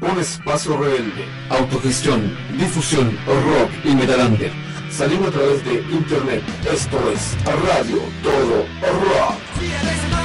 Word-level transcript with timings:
Un 0.00 0.18
espacio 0.18 0.78
rebelde, 0.78 1.26
autogestión, 1.50 2.34
difusión, 2.56 3.18
rock 3.26 3.70
y 3.84 3.94
metalander. 3.94 4.50
Salimos 4.90 5.28
a 5.28 5.32
través 5.32 5.64
de 5.64 5.74
internet. 5.92 6.42
Esto 6.72 6.98
es 7.12 7.36
Radio 7.44 7.98
Todo 8.22 8.66
Rock. 8.80 10.19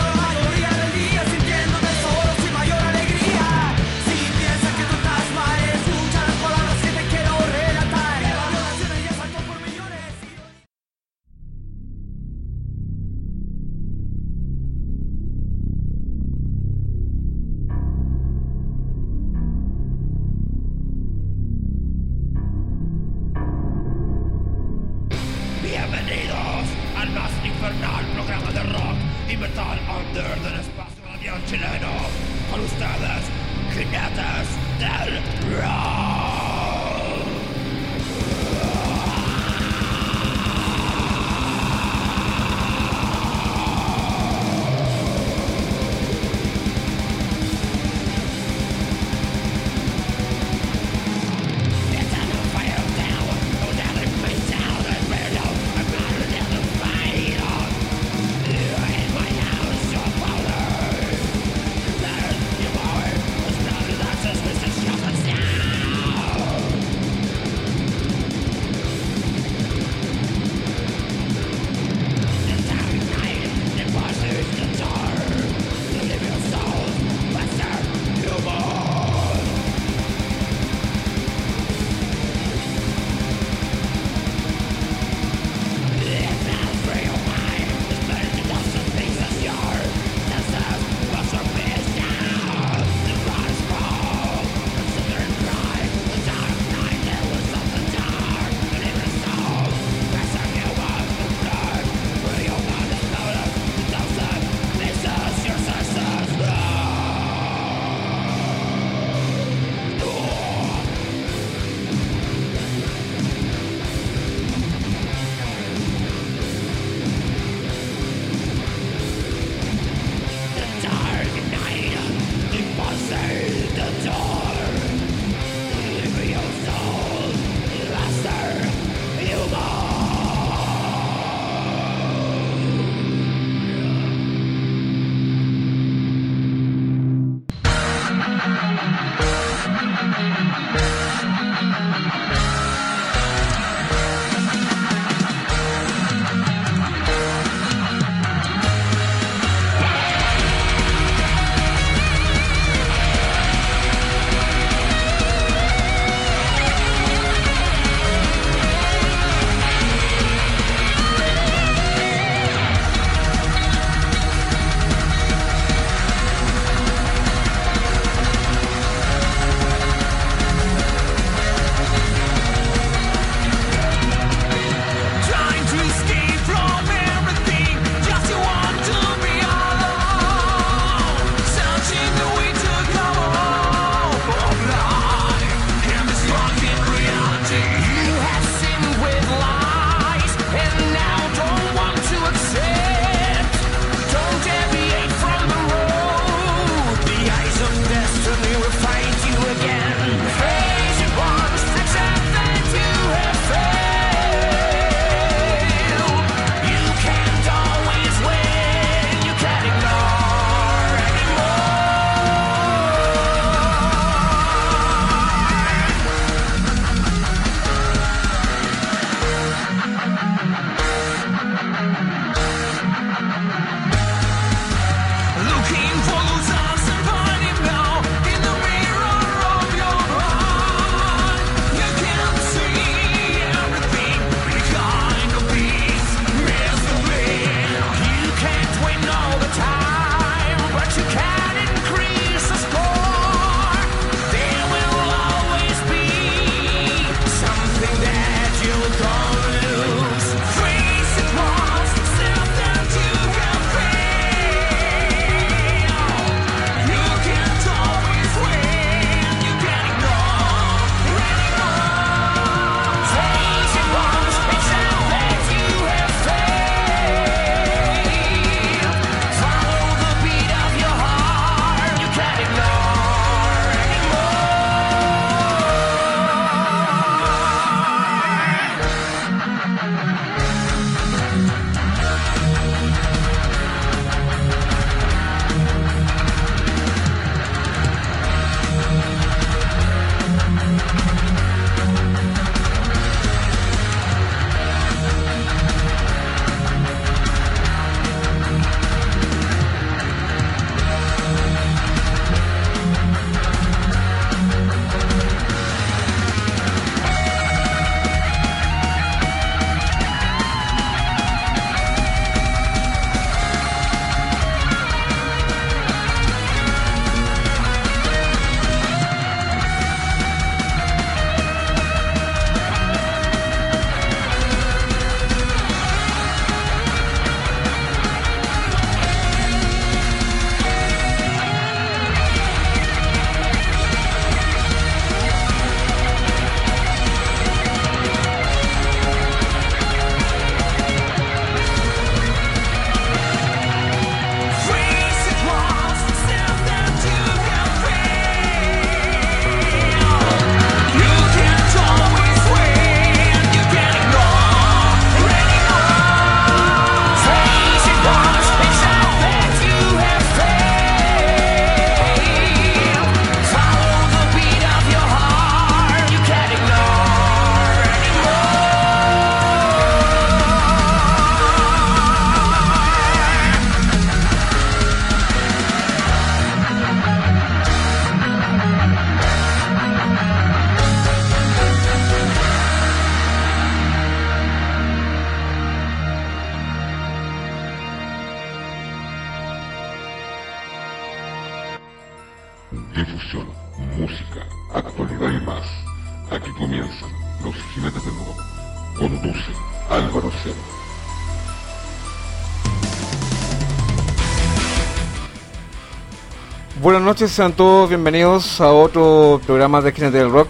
Noches, 407.05 407.31
sean 407.31 407.53
todos 407.53 407.87
bienvenidos 407.87 408.59
a 408.59 408.71
otro 408.71 409.39
programa 409.45 409.79
de 409.79 409.91
Jinetes 409.91 410.13
del 410.13 410.31
Rock. 410.31 410.47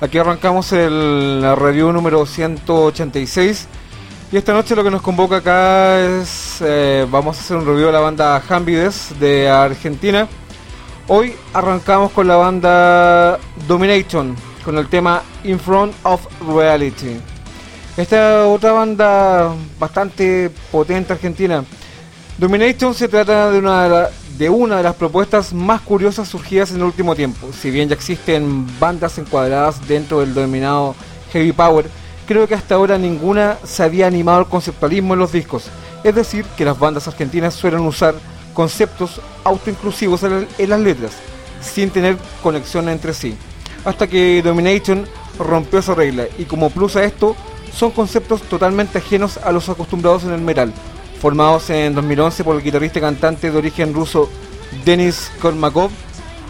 Aquí 0.00 0.18
arrancamos 0.18 0.72
el, 0.72 1.40
la 1.40 1.54
review 1.54 1.92
número 1.92 2.26
186 2.26 3.68
y 4.32 4.36
esta 4.36 4.52
noche 4.52 4.74
lo 4.74 4.82
que 4.82 4.90
nos 4.90 5.02
convoca 5.02 5.36
acá 5.36 6.00
es, 6.00 6.58
eh, 6.62 7.06
vamos 7.08 7.36
a 7.36 7.40
hacer 7.40 7.56
un 7.56 7.64
review 7.64 7.86
de 7.86 7.92
la 7.92 8.00
banda 8.00 8.42
Hambides 8.48 9.20
de 9.20 9.48
Argentina. 9.48 10.26
Hoy 11.06 11.36
arrancamos 11.52 12.10
con 12.10 12.26
la 12.26 12.36
banda 12.36 13.38
Domination, 13.68 14.34
con 14.64 14.76
el 14.78 14.88
tema 14.88 15.22
In 15.44 15.60
Front 15.60 15.94
of 16.02 16.26
Reality. 16.56 17.20
Esta 17.96 18.48
otra 18.48 18.72
banda 18.72 19.54
bastante 19.78 20.50
potente 20.72 21.12
argentina. 21.12 21.64
Domination 22.36 22.92
se 22.94 23.06
trata 23.06 23.52
de 23.52 23.60
una, 23.60 24.08
de 24.38 24.50
una 24.50 24.78
de 24.78 24.82
las 24.82 24.96
propuestas 24.96 25.52
más 25.52 25.80
curiosas 25.80 26.28
surgidas 26.28 26.70
en 26.70 26.78
el 26.78 26.84
último 26.84 27.14
tiempo. 27.14 27.48
Si 27.52 27.70
bien 27.70 27.88
ya 27.88 27.94
existen 27.94 28.66
bandas 28.80 29.18
encuadradas 29.18 29.86
dentro 29.86 30.20
del 30.20 30.34
denominado 30.34 30.94
Heavy 31.32 31.52
Power, 31.52 31.86
creo 32.26 32.48
que 32.48 32.54
hasta 32.54 32.74
ahora 32.74 32.98
ninguna 32.98 33.58
se 33.64 33.82
había 33.82 34.06
animado 34.06 34.38
al 34.38 34.48
conceptualismo 34.48 35.14
en 35.14 35.20
los 35.20 35.32
discos. 35.32 35.66
Es 36.02 36.14
decir, 36.14 36.44
que 36.56 36.64
las 36.64 36.78
bandas 36.78 37.06
argentinas 37.08 37.54
suelen 37.54 37.80
usar 37.80 38.14
conceptos 38.52 39.20
autoinclusivos 39.44 40.22
en, 40.22 40.70
las 40.70 40.80
letras, 40.80 41.12
sin 41.60 41.90
tener 41.90 42.16
conexión 42.42 42.88
entre 42.88 43.14
sí. 43.14 43.36
Hasta 43.84 44.06
que 44.06 44.42
Domination 44.42 45.06
rompió 45.38 45.78
esa 45.78 45.94
regla 45.94 46.26
y 46.38 46.44
como 46.44 46.70
plus 46.70 46.96
a 46.96 47.04
esto, 47.04 47.36
son 47.74 47.90
conceptos 47.90 48.42
totalmente 48.42 48.98
ajenos 48.98 49.38
a 49.38 49.50
los 49.50 49.68
acostumbrados 49.68 50.24
en 50.24 50.32
el 50.32 50.40
metal, 50.40 50.72
formados 51.24 51.70
en 51.70 51.94
2011 51.94 52.44
por 52.44 52.54
el 52.54 52.62
guitarrista 52.62 52.98
y 52.98 53.00
cantante 53.00 53.50
de 53.50 53.56
origen 53.56 53.94
ruso 53.94 54.28
Denis 54.84 55.32
Kormakov, 55.40 55.90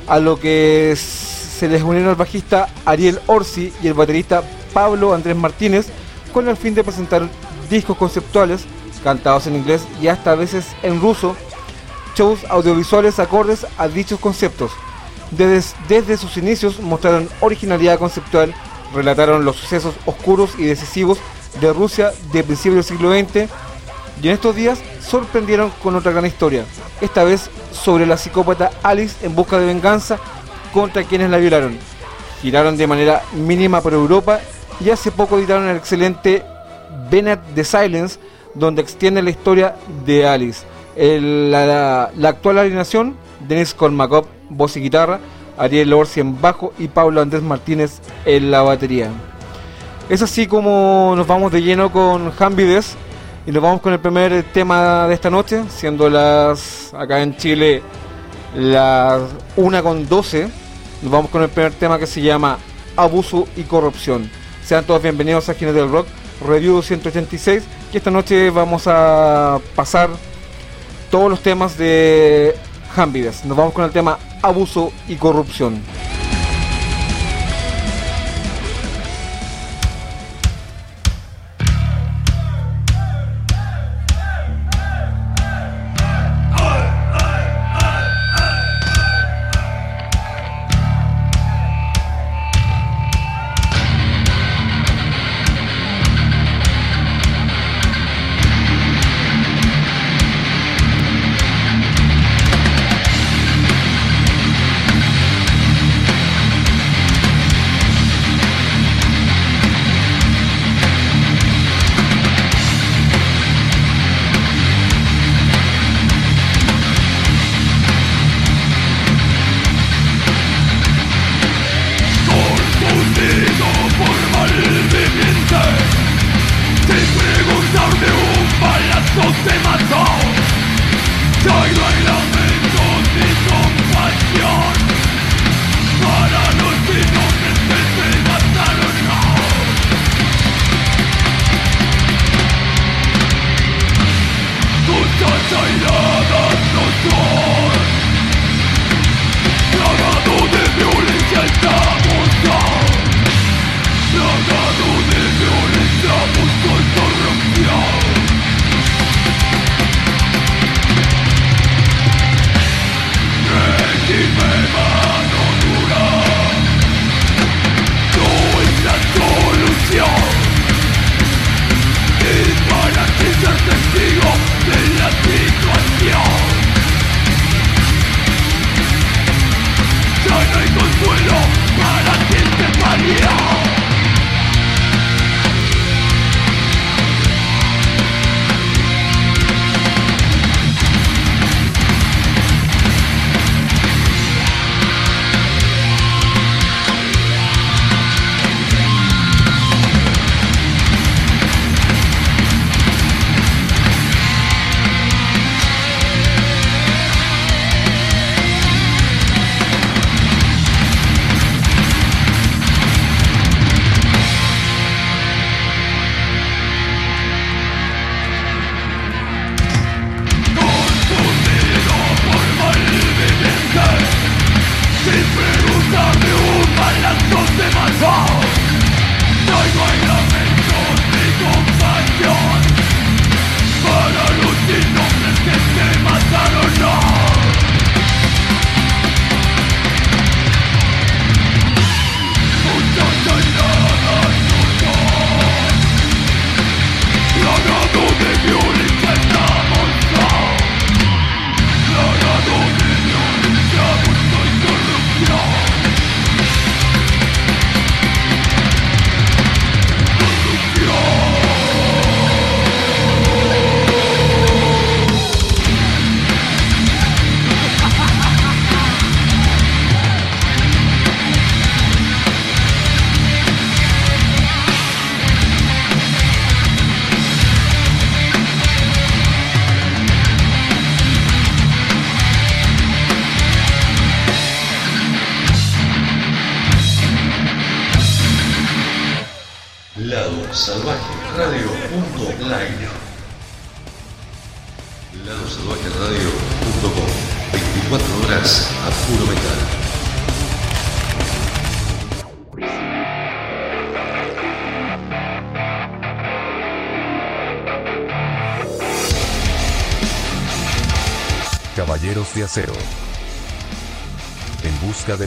a 0.08 0.18
lo 0.18 0.40
que 0.40 0.96
se 0.96 1.68
les 1.68 1.80
unieron 1.80 2.08
el 2.08 2.16
bajista 2.16 2.68
Ariel 2.84 3.20
Orsi 3.28 3.72
y 3.80 3.86
el 3.86 3.94
baterista 3.94 4.42
Pablo 4.72 5.14
Andrés 5.14 5.36
Martínez 5.36 5.86
con 6.32 6.48
el 6.48 6.56
fin 6.56 6.74
de 6.74 6.82
presentar 6.82 7.28
discos 7.70 7.96
conceptuales 7.96 8.64
cantados 9.04 9.46
en 9.46 9.54
inglés 9.54 9.86
y 10.02 10.08
hasta 10.08 10.32
a 10.32 10.34
veces 10.34 10.66
en 10.82 11.00
ruso, 11.00 11.36
shows 12.16 12.40
audiovisuales 12.48 13.20
acordes 13.20 13.68
a 13.78 13.86
dichos 13.86 14.18
conceptos. 14.18 14.72
Desde, 15.30 15.72
desde 15.86 16.16
sus 16.16 16.36
inicios 16.36 16.80
mostraron 16.80 17.28
originalidad 17.40 18.00
conceptual, 18.00 18.52
relataron 18.92 19.44
los 19.44 19.54
sucesos 19.54 19.94
oscuros 20.04 20.50
y 20.58 20.64
decisivos 20.64 21.18
de 21.60 21.72
Rusia 21.72 22.10
de 22.32 22.42
principios 22.42 22.88
del 22.88 22.98
siglo 22.98 23.12
XX 23.12 23.48
y 24.22 24.28
en 24.28 24.34
estos 24.34 24.54
días 24.54 24.82
sorprendieron 25.00 25.70
con 25.82 25.94
otra 25.96 26.12
gran 26.12 26.26
historia, 26.26 26.64
esta 27.00 27.24
vez 27.24 27.50
sobre 27.72 28.06
la 28.06 28.16
psicópata 28.16 28.70
Alice 28.82 29.24
en 29.24 29.34
busca 29.34 29.58
de 29.58 29.66
venganza 29.66 30.18
contra 30.72 31.04
quienes 31.04 31.30
la 31.30 31.38
violaron. 31.38 31.76
Giraron 32.42 32.76
de 32.76 32.86
manera 32.86 33.22
mínima 33.32 33.80
por 33.80 33.92
Europa 33.92 34.40
y 34.80 34.90
hace 34.90 35.10
poco 35.10 35.38
editaron 35.38 35.68
el 35.68 35.76
excelente 35.76 36.42
Bennett 37.10 37.40
the 37.54 37.64
Silence, 37.64 38.18
donde 38.54 38.82
extiende 38.82 39.22
la 39.22 39.30
historia 39.30 39.76
de 40.04 40.26
Alice. 40.26 40.64
La, 40.96 42.10
la, 42.14 42.28
actual 42.28 42.58
alineación, 42.58 43.16
Denis 43.48 43.74
Kolmakov, 43.74 44.26
voz 44.48 44.76
y 44.76 44.80
guitarra, 44.80 45.20
Ariel 45.58 45.92
Orsi 45.92 46.20
en 46.20 46.40
bajo 46.40 46.72
y 46.78 46.88
Pablo 46.88 47.20
Andrés 47.20 47.42
Martínez 47.42 48.00
en 48.24 48.50
la 48.50 48.62
batería. 48.62 49.10
Es 50.08 50.22
así 50.22 50.46
como 50.46 51.14
nos 51.16 51.26
vamos 51.26 51.50
de 51.50 51.62
lleno 51.62 51.90
con 51.90 52.32
Hambides 52.38 52.96
y 53.46 53.52
nos 53.52 53.62
vamos 53.62 53.80
con 53.80 53.92
el 53.92 54.00
primer 54.00 54.42
tema 54.52 55.06
de 55.06 55.14
esta 55.14 55.28
noche, 55.28 55.64
siendo 55.68 56.08
las 56.08 56.94
acá 56.94 57.20
en 57.20 57.36
Chile 57.36 57.82
las 58.54 59.22
1 59.56 59.82
con 59.82 60.08
12. 60.08 60.48
Nos 61.02 61.12
vamos 61.12 61.30
con 61.30 61.42
el 61.42 61.50
primer 61.50 61.72
tema 61.72 61.98
que 61.98 62.06
se 62.06 62.22
llama 62.22 62.58
Abuso 62.96 63.46
y 63.56 63.62
Corrupción. 63.64 64.30
Sean 64.64 64.84
todos 64.84 65.02
bienvenidos 65.02 65.48
a 65.48 65.54
Gines 65.54 65.74
del 65.74 65.90
Rock, 65.90 66.06
Review 66.46 66.80
186, 66.80 67.62
que 67.92 67.98
esta 67.98 68.10
noche 68.10 68.48
vamos 68.48 68.84
a 68.86 69.60
pasar 69.74 70.08
todos 71.10 71.28
los 71.28 71.40
temas 71.40 71.76
de 71.76 72.54
Hambides. 72.96 73.44
Nos 73.44 73.56
vamos 73.56 73.74
con 73.74 73.84
el 73.84 73.90
tema 73.90 74.18
Abuso 74.42 74.90
y 75.06 75.16
Corrupción. 75.16 75.82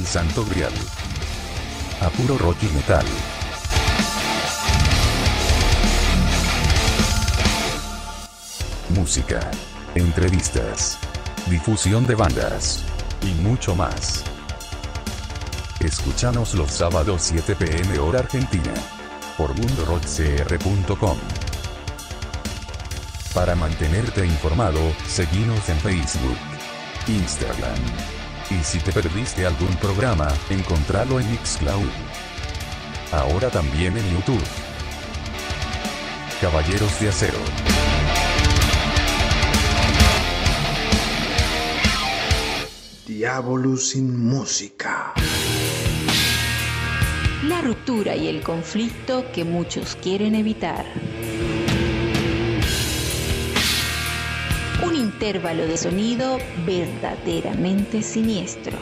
Santo 0.08 0.46
grial. 0.46 0.72
A 2.02 2.10
puro 2.10 2.38
rock 2.38 2.64
y 2.64 2.68
metal. 2.68 3.06
Música. 8.90 9.52
Entrevistas. 9.96 10.98
Difusión 11.50 12.08
de 12.08 12.16
bandas. 12.16 12.86
Y 13.22 13.34
mucho 13.42 13.76
más. 13.76 14.24
Escúchanos 15.82 16.54
los 16.54 16.72
sábados 16.72 17.24
7 17.24 17.56
pm 17.56 18.00
hora 18.00 18.20
argentina. 18.20 18.74
Por 19.38 19.54
mundorockcr.com. 19.56 21.18
Para 23.34 23.56
mantenerte 23.56 24.26
informado, 24.26 24.80
seguimos 25.06 25.68
en 25.68 25.78
Facebook. 25.80 26.38
Instagram. 27.08 28.17
Y 28.50 28.64
si 28.64 28.80
te 28.80 28.94
perdiste 28.94 29.46
algún 29.46 29.76
programa, 29.76 30.34
encontralo 30.50 31.20
en 31.20 31.30
Mixcloud. 31.32 31.90
Ahora 33.12 33.50
también 33.50 33.98
en 33.98 34.10
YouTube. 34.14 34.44
Caballeros 36.40 36.98
de 37.00 37.10
Acero. 37.10 37.40
Diablo 43.06 43.76
sin 43.76 44.26
música. 44.26 45.14
La 47.44 47.62
ruptura 47.62 48.16
y 48.16 48.28
el 48.28 48.42
conflicto 48.44 49.26
que 49.34 49.44
muchos 49.44 49.96
quieren 49.96 50.36
evitar. 50.36 50.86
Intervalo 55.18 55.66
de 55.66 55.78
sonido 55.78 56.38
verdaderamente 56.64 58.04
siniestro. 58.04 58.78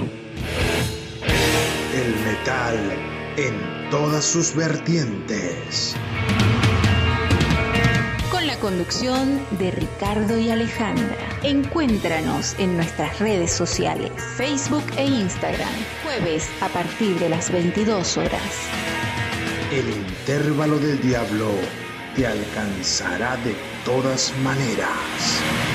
El 1.93 2.13
metal 2.25 2.77
en 3.37 3.89
todas 3.89 4.25
sus 4.25 4.53
vertientes. 4.53 5.95
Con 8.29 8.45
la 8.45 8.57
conducción 8.59 9.39
de 9.59 9.71
Ricardo 9.71 10.37
y 10.37 10.49
Alejandra. 10.49 11.15
Encuéntranos 11.43 12.59
en 12.59 12.75
nuestras 12.75 13.17
redes 13.19 13.53
sociales, 13.53 14.11
Facebook 14.35 14.83
e 14.97 15.05
Instagram, 15.05 15.73
jueves 16.03 16.49
a 16.59 16.67
partir 16.67 17.17
de 17.17 17.29
las 17.29 17.49
22 17.49 18.17
horas. 18.17 18.41
El 19.71 19.87
intervalo 19.89 20.79
del 20.79 20.99
diablo 21.01 21.47
te 22.13 22.27
alcanzará 22.27 23.37
de 23.37 23.55
todas 23.85 24.33
maneras. 24.43 25.74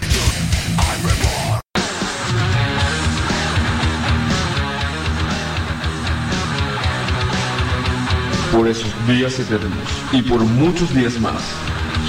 Por 8.51 8.67
esos 8.67 8.93
días 9.07 9.39
eternos 9.39 9.71
y 10.11 10.21
por 10.21 10.41
muchos 10.41 10.93
días 10.93 11.19
más. 11.19 11.41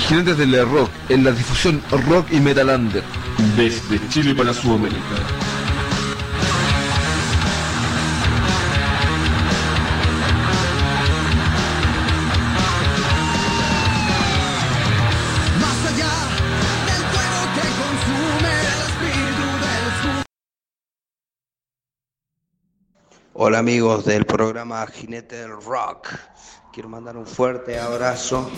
Jinetes 0.07 0.39
del 0.39 0.69
Rock 0.69 0.91
en 1.09 1.25
la 1.25 1.33
difusión 1.33 1.83
Rock 2.09 2.27
y 2.31 2.41
Metalander 2.41 3.03
desde 3.57 4.01
Chile 4.09 4.35
para 4.35 4.53
Sudamérica. 4.53 5.01
Hola 23.37 23.59
amigos 23.59 24.05
del 24.05 24.25
programa 24.25 24.87
Jinete 24.87 25.37
del 25.37 25.51
Rock. 25.51 26.09
Quiero 26.75 26.89
mandar 26.89 27.17
un 27.17 27.25
fuerte 27.25 27.79
abrazo 27.79 28.51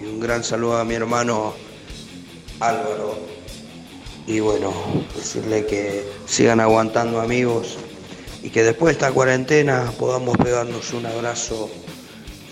y 0.00 0.06
un 0.06 0.20
gran 0.20 0.42
saludo 0.42 0.78
a 0.78 0.86
mi 0.86 0.94
hermano 0.94 1.52
Álvaro. 2.60 3.18
Y 4.26 4.40
bueno, 4.40 4.72
decirle 5.14 5.66
que 5.66 6.02
sigan 6.24 6.60
aguantando 6.60 7.20
amigos 7.20 7.76
y 8.42 8.48
que 8.48 8.62
después 8.62 8.86
de 8.86 8.92
esta 8.92 9.12
cuarentena 9.12 9.92
podamos 9.98 10.38
pegarnos 10.38 10.94
un 10.94 11.04
abrazo 11.04 11.68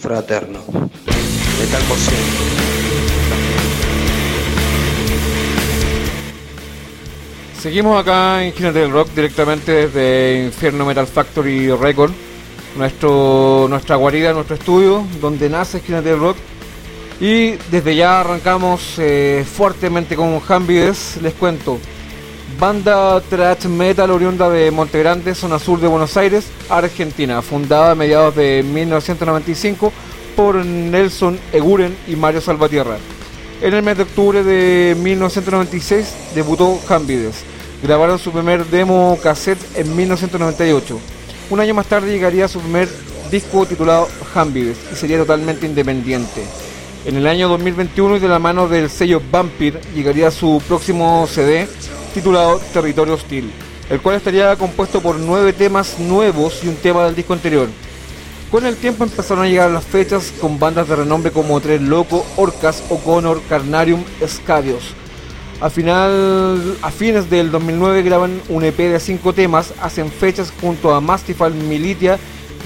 fraterno. 0.00 0.60
De 0.66 1.66
tal 1.72 1.82
por 1.84 1.96
Seguimos 7.62 7.98
acá 7.98 8.44
en 8.44 8.52
Ginete 8.52 8.80
del 8.80 8.92
Rock 8.92 9.08
directamente 9.14 9.72
desde 9.88 10.44
Infierno 10.44 10.84
Metal 10.84 11.06
Factory 11.06 11.70
Record, 11.70 12.12
nuestro, 12.76 13.66
nuestra 13.68 13.96
guarida, 13.96 14.32
nuestro 14.32 14.56
estudio, 14.56 15.04
donde 15.20 15.48
nace 15.48 15.80
Ginete 15.80 16.10
del 16.10 16.20
Rock 16.20 16.36
y 17.20 17.52
desde 17.70 17.96
ya 17.96 18.20
arrancamos 18.20 18.94
eh, 18.98 19.44
fuertemente 19.50 20.16
con 20.16 20.40
Hambides, 20.46 21.18
les 21.22 21.34
cuento. 21.34 21.78
banda 22.60 23.20
thrash 23.20 23.66
metal 23.66 24.10
oriunda 24.10 24.50
de 24.50 24.70
Montegrande, 24.70 25.34
zona 25.34 25.58
sur 25.58 25.80
de 25.80 25.88
Buenos 25.88 26.16
Aires, 26.16 26.46
Argentina, 26.68 27.40
fundada 27.42 27.92
a 27.92 27.94
mediados 27.94 28.36
de 28.36 28.62
1995 28.62 29.92
por 30.36 30.56
Nelson 30.56 31.38
Eguren 31.52 31.96
y 32.06 32.16
Mario 32.16 32.40
Salvatierra. 32.40 32.98
En 33.62 33.72
el 33.72 33.82
mes 33.82 33.96
de 33.96 34.02
octubre 34.02 34.44
de 34.44 34.94
1996 34.98 36.14
debutó 36.34 36.78
Hambides. 36.90 37.42
Grabaron 37.82 38.18
su 38.18 38.30
primer 38.30 38.66
demo 38.66 39.18
cassette 39.22 39.58
en 39.76 39.96
1998. 39.96 40.98
Un 41.48 41.60
año 41.60 41.74
más 41.74 41.86
tarde 41.86 42.10
llegaría 42.10 42.48
su 42.48 42.60
primer 42.60 42.88
disco 43.30 43.64
titulado 43.66 44.08
Hambides 44.34 44.78
y 44.92 44.96
sería 44.96 45.18
totalmente 45.18 45.64
independiente. 45.64 46.42
En 47.04 47.14
el 47.14 47.26
año 47.28 47.48
2021 47.48 48.16
y 48.16 48.18
de 48.18 48.26
la 48.26 48.40
mano 48.40 48.66
del 48.66 48.90
sello 48.90 49.22
Vampir 49.30 49.80
llegaría 49.94 50.32
su 50.32 50.60
próximo 50.66 51.24
CD 51.28 51.68
titulado 52.12 52.58
Territorio 52.72 53.14
Hostil, 53.14 53.52
el 53.88 54.00
cual 54.00 54.16
estaría 54.16 54.56
compuesto 54.56 55.00
por 55.00 55.20
nueve 55.20 55.52
temas 55.52 56.00
nuevos 56.00 56.64
y 56.64 56.68
un 56.68 56.74
tema 56.74 57.04
del 57.04 57.14
disco 57.14 57.32
anterior. 57.32 57.68
Con 58.50 58.66
el 58.66 58.76
tiempo 58.76 59.04
empezaron 59.04 59.44
a 59.44 59.48
llegar 59.48 59.70
las 59.70 59.84
fechas 59.84 60.32
con 60.40 60.58
bandas 60.58 60.88
de 60.88 60.96
renombre 60.96 61.30
como 61.30 61.60
Tres 61.60 61.80
Loco, 61.80 62.26
Orcas, 62.36 62.82
O'Connor, 62.90 63.40
Carnarium, 63.48 64.02
Escadios. 64.20 64.94
A, 65.60 65.70
final, 65.70 66.76
a 66.82 66.90
fines 66.90 67.30
del 67.30 67.50
2009 67.50 68.02
graban 68.02 68.42
un 68.50 68.64
EP 68.64 68.76
de 68.76 69.00
cinco 69.00 69.32
temas, 69.32 69.72
hacen 69.80 70.10
fechas 70.10 70.52
junto 70.60 70.94
a 70.94 71.00
Mastifal, 71.00 71.54
Militia 71.54 72.18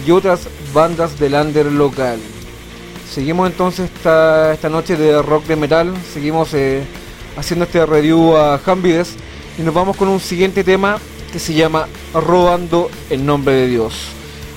y 0.04 0.10
otras 0.10 0.48
bandas 0.74 1.18
del 1.18 1.34
under 1.34 1.66
local. 1.66 2.18
Seguimos 3.08 3.48
entonces 3.48 3.90
esta, 3.94 4.52
esta 4.52 4.68
noche 4.68 4.96
de 4.96 5.22
rock 5.22 5.44
de 5.46 5.56
metal, 5.56 5.94
seguimos 6.12 6.52
eh, 6.54 6.82
haciendo 7.36 7.64
este 7.64 7.86
review 7.86 8.36
a 8.36 8.60
Hambides 8.64 9.14
y 9.56 9.62
nos 9.62 9.74
vamos 9.74 9.96
con 9.96 10.08
un 10.08 10.20
siguiente 10.20 10.64
tema 10.64 10.98
que 11.32 11.38
se 11.38 11.54
llama 11.54 11.86
Robando 12.12 12.90
el 13.08 13.24
nombre 13.24 13.54
de 13.54 13.68
Dios. 13.68 13.94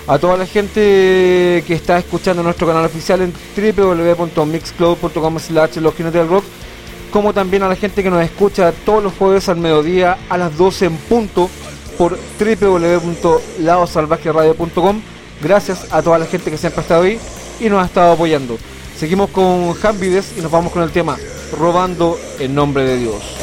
A 0.07 0.17
toda 0.17 0.37
la 0.37 0.45
gente 0.45 1.63
que 1.65 1.73
está 1.73 1.97
escuchando 1.97 2.43
nuestro 2.43 2.67
canal 2.67 2.83
oficial 2.85 3.21
en 3.21 3.33
www.mixcloud.com 3.55 5.39
slash 5.39 5.77
los 5.77 5.95
del 5.97 6.27
rock, 6.27 6.43
como 7.13 7.32
también 7.32 7.62
a 7.62 7.69
la 7.69 7.76
gente 7.76 8.02
que 8.02 8.10
nos 8.10 8.23
escucha 8.23 8.73
todos 8.86 9.04
los 9.04 9.13
jueves 9.13 9.47
al 9.47 9.58
mediodía 9.58 10.17
a 10.30 10.38
las 10.38 10.58
12 10.58 10.86
en 10.88 10.97
punto 10.97 11.47
por 11.95 12.17
www.laosalvajeradio.com. 12.39 14.99
Gracias 15.41 15.86
a 15.91 16.02
toda 16.02 16.17
la 16.17 16.26
gente 16.26 16.49
que 16.49 16.58
siempre 16.58 16.80
ha 16.80 16.82
estado 16.82 17.04
ahí 17.04 17.19
y 17.60 17.69
nos 17.69 17.84
ha 17.84 17.86
estado 17.86 18.13
apoyando. 18.13 18.58
Seguimos 18.97 19.30
con 19.30 19.76
Hambides 19.84 20.34
y 20.38 20.41
nos 20.41 20.52
vamos 20.52 20.71
con 20.71 20.82
el 20.82 20.89
tema 20.89 21.15
Robando 21.56 22.17
el 22.39 22.56
nombre 22.56 22.84
de 22.84 22.97
Dios. 22.97 23.42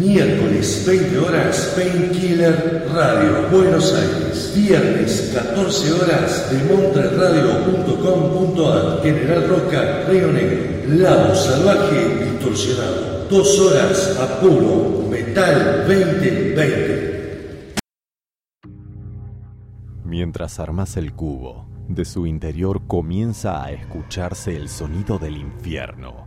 Miércoles 0.00 0.82
20 0.86 1.18
horas 1.18 1.74
Painkiller 1.76 2.86
Radio 2.90 3.50
Buenos 3.50 3.92
Aires. 3.92 4.54
Viernes 4.56 5.30
14 5.34 5.92
horas 5.92 6.50
de 6.50 6.56
montreradio.com.ar 6.74 9.02
General 9.02 9.46
Roca 9.46 10.06
Río 10.08 10.32
Negro. 10.32 10.96
Lado 10.96 11.34
Salvaje 11.34 12.24
Distorsionado. 12.24 13.26
Dos 13.28 13.60
horas 13.60 14.18
a 14.18 14.40
puro 14.40 15.06
Metal 15.10 15.84
2020. 15.86 17.74
Mientras 20.04 20.58
armas 20.60 20.96
el 20.96 21.12
cubo, 21.12 21.68
de 21.88 22.06
su 22.06 22.26
interior 22.26 22.86
comienza 22.86 23.62
a 23.62 23.70
escucharse 23.70 24.56
el 24.56 24.70
sonido 24.70 25.18
del 25.18 25.36
infierno. 25.36 26.26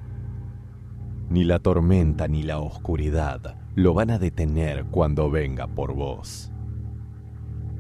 Ni 1.28 1.44
la 1.44 1.58
tormenta 1.58 2.28
ni 2.28 2.44
la 2.44 2.60
oscuridad 2.60 3.63
lo 3.76 3.94
van 3.94 4.12
a 4.12 4.20
detener 4.20 4.86
cuando 4.86 5.30
venga 5.30 5.68
por 5.68 5.94
vos. 5.94 6.52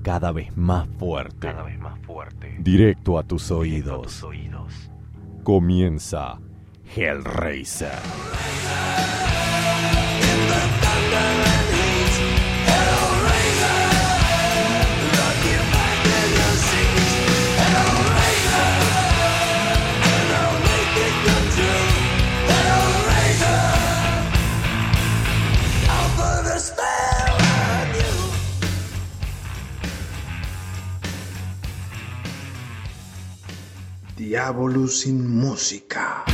Cada 0.02 0.32
vez 0.32 0.56
más 0.58 0.88
fuerte. 1.00 1.38
Cada 1.40 1.64
vez 1.64 1.80
más 1.80 2.00
fuerte. 2.00 2.56
Directo 2.60 3.18
a 3.18 3.24
tus 3.24 3.52
oídos. 3.52 3.84
Directo 3.84 4.00
a 4.00 4.04
tus 4.04 4.24
oídos. 4.24 4.92
Comienza 5.44 6.40
Hellraiser. 6.96 7.92
Diablo 34.34 34.88
sin 34.88 35.30
música. 35.30 36.26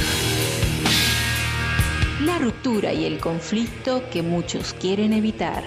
La 2.21 2.39
ruptura 2.39 2.93
y 2.93 3.03
el 3.03 3.19
conflicto 3.19 4.09
que 4.09 4.23
muchos 4.23 4.73
quieren 4.73 5.11
evitar. 5.11 5.65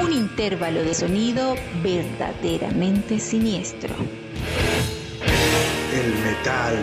Un 0.00 0.12
intervalo 0.12 0.84
de 0.84 0.94
sonido 0.94 1.56
verdaderamente 1.82 3.18
siniestro. 3.18 3.96
El 5.92 6.14
metal 6.22 6.76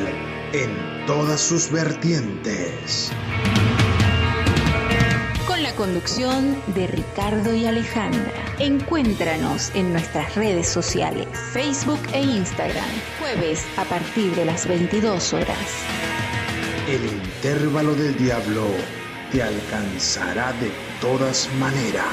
en 0.51 1.05
todas 1.07 1.39
sus 1.39 1.71
vertientes. 1.71 3.13
La 5.65 5.75
conducción 5.75 6.62
de 6.75 6.86
Ricardo 6.86 7.56
y 7.56 7.65
Alejandra. 7.65 8.32
Encuéntranos 8.60 9.73
en 9.73 9.93
nuestras 9.93 10.36
redes 10.36 10.69
sociales, 10.69 11.28
Facebook 11.54 11.99
e 12.13 12.21
Instagram, 12.21 12.86
jueves 13.19 13.65
a 13.75 13.84
partir 13.86 14.36
de 14.36 14.45
las 14.45 14.67
22 14.67 15.34
horas. 15.34 15.58
El 16.88 17.04
intervalo 17.04 17.95
del 17.95 18.15
diablo 18.15 18.67
te 19.32 19.41
alcanzará 19.41 20.54
de 20.54 20.69
todas 21.01 21.49
maneras. 21.56 22.06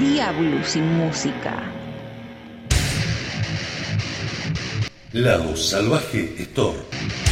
Diablo 0.00 0.64
sin 0.64 0.92
música. 0.96 1.72
Lado 5.12 5.54
Salvaje 5.54 6.34
Store. 6.38 7.31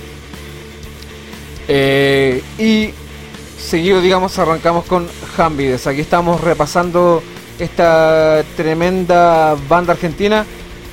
Eh, 1.69 2.43
y 2.59 2.93
seguido, 3.57 4.01
digamos, 4.01 4.37
arrancamos 4.37 4.85
con 4.85 5.07
Hambides. 5.37 5.87
Aquí 5.87 6.01
estamos 6.01 6.41
repasando 6.41 7.23
esta 7.57 8.43
tremenda 8.57 9.55
banda 9.69 9.93
argentina. 9.93 10.45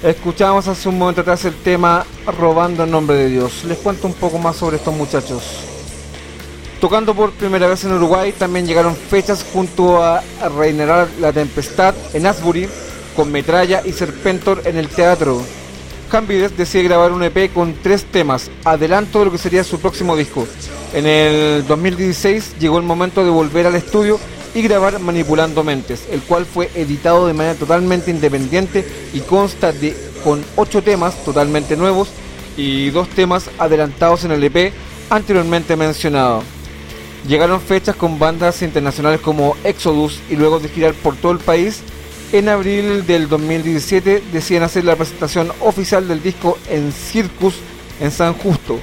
Escuchamos 0.05 0.69
hace 0.69 0.89
un 0.89 0.99
momento 0.99 1.23
atrás 1.23 1.45
el 1.45 1.55
tema 1.57 2.07
Robando 2.39 2.85
en 2.85 2.93
nombre 2.93 3.17
de 3.17 3.29
Dios. 3.29 3.65
Les 3.65 3.79
cuento 3.79 4.07
un 4.07 4.15
poco 4.15 4.39
más 4.39 4.55
sobre 4.55 4.77
estos 4.77 4.95
muchachos. 4.95 5.78
Tocando 6.81 7.13
por 7.13 7.33
primera 7.33 7.67
vez 7.67 7.83
en 7.83 7.93
Uruguay, 7.93 8.33
también 8.33 8.65
llegaron 8.65 8.95
fechas 8.95 9.45
junto 9.53 10.01
a 10.01 10.23
Reinerar 10.57 11.09
la 11.21 11.33
Tempestad 11.33 11.93
en 12.15 12.25
Asbury, 12.25 12.69
con 13.17 13.33
Metralla 13.33 13.83
y 13.85 13.93
Serpentor 13.93 14.63
en 14.65 14.77
el 14.77 14.89
teatro. 14.89 15.43
Hambides 16.13 16.57
decide 16.57 16.85
grabar 16.85 17.11
un 17.11 17.25
EP 17.25 17.53
con 17.53 17.75
tres 17.83 18.05
temas, 18.05 18.49
adelanto 18.65 19.19
de 19.19 19.25
lo 19.25 19.33
que 19.33 19.39
sería 19.39 19.65
su 19.65 19.81
próximo 19.81 20.17
disco. 20.17 20.47
En 20.95 21.05
el 21.07 21.67
2016 21.67 22.59
llegó 22.61 22.79
el 22.79 22.85
momento 22.85 23.25
de 23.25 23.31
volver 23.31 23.67
al 23.67 23.75
estudio 23.75 24.21
y 24.55 24.63
grabar 24.63 25.01
Manipulando 25.01 25.65
Mentes, 25.65 26.07
el 26.13 26.23
cual 26.23 26.47
fue 26.47 26.71
editado 26.77 27.27
de 27.27 27.35
manera 27.35 27.57
totalmente 27.57 28.13
independiente 28.13 28.87
y 29.13 29.19
consta 29.21 29.73
de 29.73 29.97
con 30.23 30.45
ocho 30.55 30.81
temas 30.81 31.25
totalmente 31.25 31.77
nuevos 31.77 32.09
y 32.57 32.91
dos 32.91 33.09
temas 33.09 33.51
adelantados 33.59 34.25
en 34.25 34.31
el 34.31 34.45
EP 34.45 34.73
anteriormente 35.11 35.75
mencionado. 35.75 36.45
Llegaron 37.27 37.61
fechas 37.61 37.97
con 37.97 38.19
bandas 38.19 38.63
internacionales 38.63 39.21
como 39.21 39.57
Exodus 39.65 40.21
y 40.31 40.37
luego 40.37 40.61
de 40.61 40.69
girar 40.69 40.95
por 40.95 41.17
todo 41.17 41.33
el 41.33 41.39
país, 41.39 41.83
en 42.31 42.49
abril 42.51 43.07
del 43.07 43.29
2017 43.29 44.23
deciden 44.33 44.63
hacer 44.63 44.85
la 44.85 44.97
presentación 44.97 45.51
oficial 45.61 46.07
del 46.07 46.23
disco 46.23 46.59
en 46.69 46.93
Circus 46.93 47.55
en 48.01 48.11
San 48.11 48.35
Justo. 48.35 48.79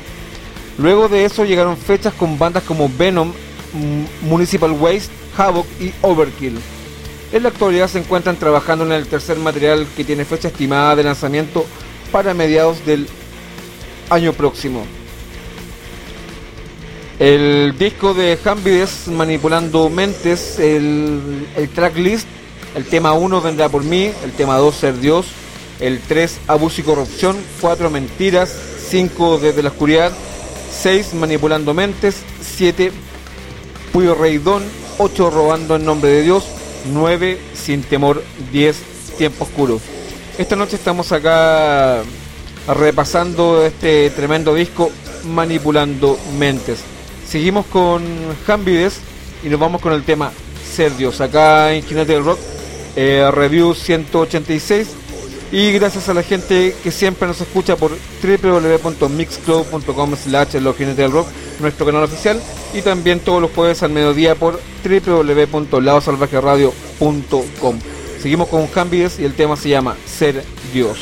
Luego 0.78 1.08
de 1.08 1.26
eso 1.26 1.46
llegaron 1.46 1.78
fechas 1.78 2.14
con 2.16 2.40
bandas 2.40 2.64
como 2.64 2.90
Venom, 2.90 3.32
Municipal 4.22 4.72
Waste, 4.72 5.14
Havoc 5.38 5.68
y 5.80 5.94
Overkill. 6.02 6.58
En 7.32 7.44
la 7.44 7.50
actualidad 7.50 7.88
se 7.88 8.00
encuentran 8.00 8.36
trabajando 8.36 8.86
en 8.86 8.92
el 8.92 9.08
tercer 9.08 9.38
material 9.38 9.86
que 9.96 10.04
tiene 10.04 10.26
fecha 10.26 10.48
estimada 10.48 10.96
de 10.96 11.04
lanzamiento 11.04 11.66
para 12.12 12.34
mediados 12.34 12.86
del 12.86 13.08
año 14.10 14.34
próximo. 14.34 14.86
El 17.18 17.78
disco 17.80 18.14
de 18.14 18.38
Hambides 18.44 19.08
Manipulando 19.08 19.90
Mentes, 19.90 20.60
el, 20.60 21.48
el 21.56 21.70
tracklist, 21.70 22.28
el 22.76 22.84
tema 22.84 23.14
1 23.14 23.40
vendrá 23.40 23.70
por 23.70 23.86
mí, 23.86 24.12
el 24.26 24.34
tema 24.34 24.58
2 24.58 24.76
Ser 24.76 25.00
Dios, 25.00 25.28
el 25.80 26.02
3 26.02 26.40
Abuso 26.48 26.82
y 26.82 26.84
Corrupción, 26.84 27.38
4 27.62 27.90
Mentiras, 27.90 28.54
5 28.90 29.38
Desde 29.38 29.64
la 29.64 29.70
Oscuridad, 29.70 30.12
6 30.72 31.14
Manipulando 31.14 31.74
Mentes, 31.74 32.18
7 32.42 32.92
Puyo 33.94 34.14
Reidón, 34.16 34.64
8 34.98 35.30
Robando 35.30 35.78
en 35.78 35.86
Nombre 35.86 36.10
de 36.10 36.22
Dios, 36.22 36.44
9 36.92 37.40
Sin 37.54 37.84
Temor, 37.84 38.22
10 38.52 38.76
Tiempo 39.18 39.46
Oscuro. 39.46 39.80
Esta 40.38 40.58
noche 40.58 40.76
estamos 40.76 41.14
acá 41.14 42.04
repasando 42.68 43.66
este 43.66 44.10
tremendo 44.10 44.54
disco 44.54 44.92
Manipulando 45.24 46.20
Mentes. 46.38 46.95
Seguimos 47.28 47.66
con 47.66 48.04
Hambides 48.48 49.00
y 49.44 49.50
nos 49.50 49.60
vamos 49.60 49.82
con 49.82 49.94
el 49.94 50.04
tema 50.04 50.32
Ser 50.70 50.96
Dios. 50.96 51.22
Acá 51.22 51.74
en 51.74 51.84
Jinete 51.84 52.14
del 52.14 52.24
Rock, 52.24 52.38
eh, 52.96 53.28
review 53.32 53.74
186. 53.74 54.90
Y 55.52 55.72
gracias 55.72 56.08
a 56.10 56.14
la 56.14 56.22
gente 56.24 56.76
que 56.84 56.92
siempre 56.92 57.28
nos 57.28 57.40
escucha 57.40 57.76
por 57.76 57.92
www.mixclub.com 58.22 60.16
slash 60.16 60.48
del 60.50 60.64
rock, 61.12 61.28
nuestro 61.60 61.86
canal 61.86 62.04
oficial. 62.04 62.42
Y 62.74 62.82
también 62.82 63.20
todos 63.20 63.40
los 63.42 63.52
jueves 63.52 63.84
al 63.84 63.92
mediodía 63.92 64.34
por 64.36 64.60
www.ladosalvajeradio.com. 64.84 67.80
Seguimos 68.22 68.48
con 68.50 68.68
Hambides 68.76 69.20
y 69.20 69.26
el 69.26 69.36
tema 69.36 69.56
se 69.56 69.70
llama 69.70 69.96
Ser 70.06 70.44
Dios. 70.74 70.98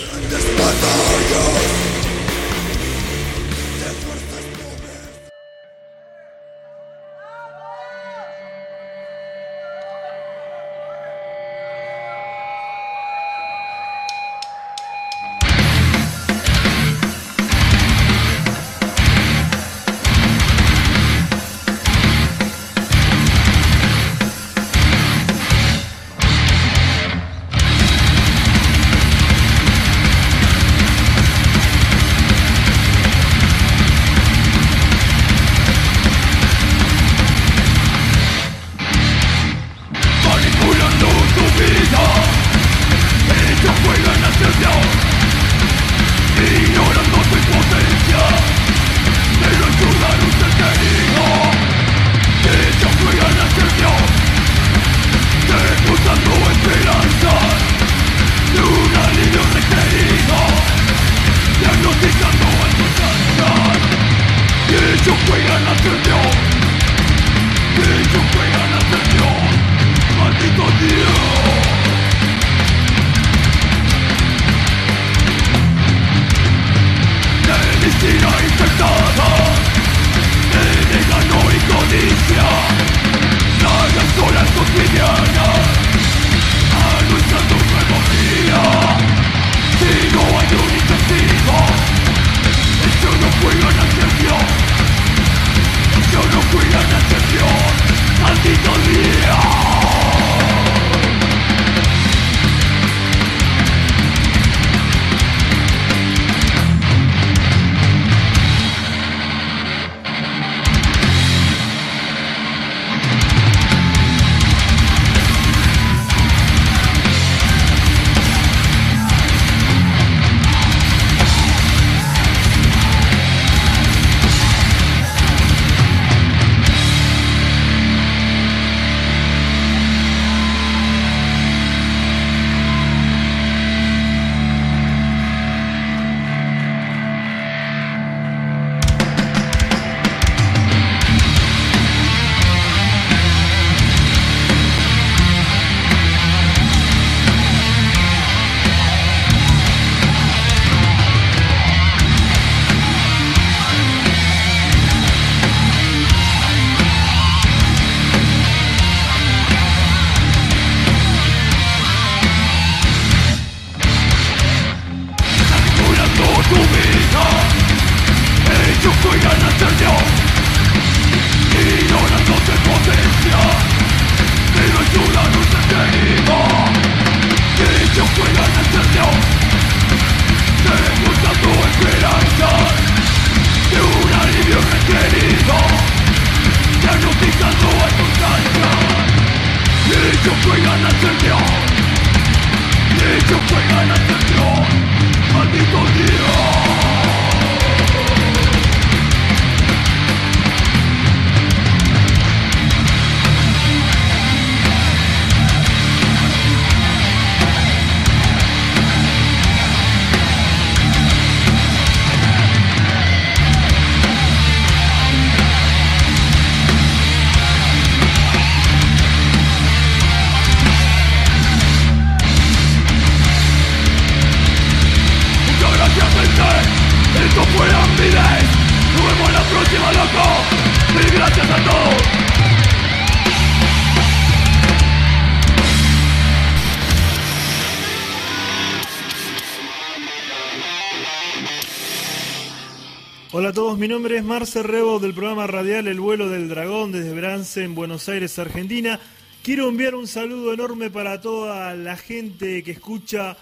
Marce 244.33 244.63
Rebo 244.63 244.97
del 244.97 245.13
programa 245.13 245.45
radial 245.45 245.87
El 245.87 245.99
vuelo 245.99 246.27
del 246.27 246.49
dragón 246.49 246.91
desde 246.91 247.13
Brance 247.13 247.63
en 247.63 247.75
Buenos 247.75 248.09
Aires, 248.09 248.39
Argentina. 248.39 248.99
Quiero 249.43 249.69
enviar 249.69 249.93
un 249.93 250.07
saludo 250.07 250.51
enorme 250.51 250.89
para 250.89 251.21
toda 251.21 251.75
la 251.75 251.95
gente 251.97 252.63
que 252.63 252.71
escucha 252.71 253.37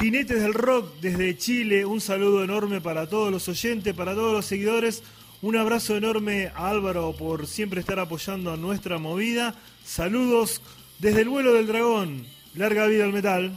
Jinetes 0.00 0.40
del 0.40 0.54
Rock 0.54 1.00
desde 1.02 1.36
Chile. 1.36 1.84
Un 1.84 2.00
saludo 2.00 2.42
enorme 2.42 2.80
para 2.80 3.06
todos 3.06 3.30
los 3.30 3.46
oyentes, 3.50 3.92
para 3.92 4.14
todos 4.14 4.32
los 4.32 4.46
seguidores. 4.46 5.02
Un 5.42 5.58
abrazo 5.58 5.98
enorme 5.98 6.50
a 6.54 6.70
Álvaro 6.70 7.12
por 7.12 7.46
siempre 7.46 7.80
estar 7.80 7.98
apoyando 7.98 8.50
a 8.50 8.56
nuestra 8.56 8.96
movida. 8.96 9.54
Saludos 9.84 10.62
desde 10.98 11.20
el 11.20 11.28
vuelo 11.28 11.52
del 11.52 11.66
dragón. 11.66 12.24
Larga 12.54 12.86
vida 12.86 13.04
al 13.04 13.12
metal. 13.12 13.52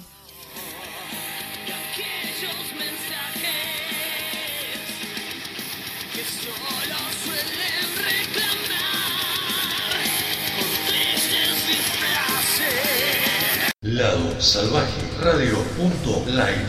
Lado 13.81 14.41
Salvaje 14.41 15.01
Radio.live 15.21 16.65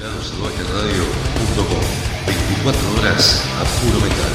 Lado 0.00 0.22
Salvaje 0.24 0.62
Radio.com 0.64 1.82
24 2.26 2.94
horas 2.98 3.44
a 3.46 3.64
puro 3.80 4.00
metal. 4.00 4.32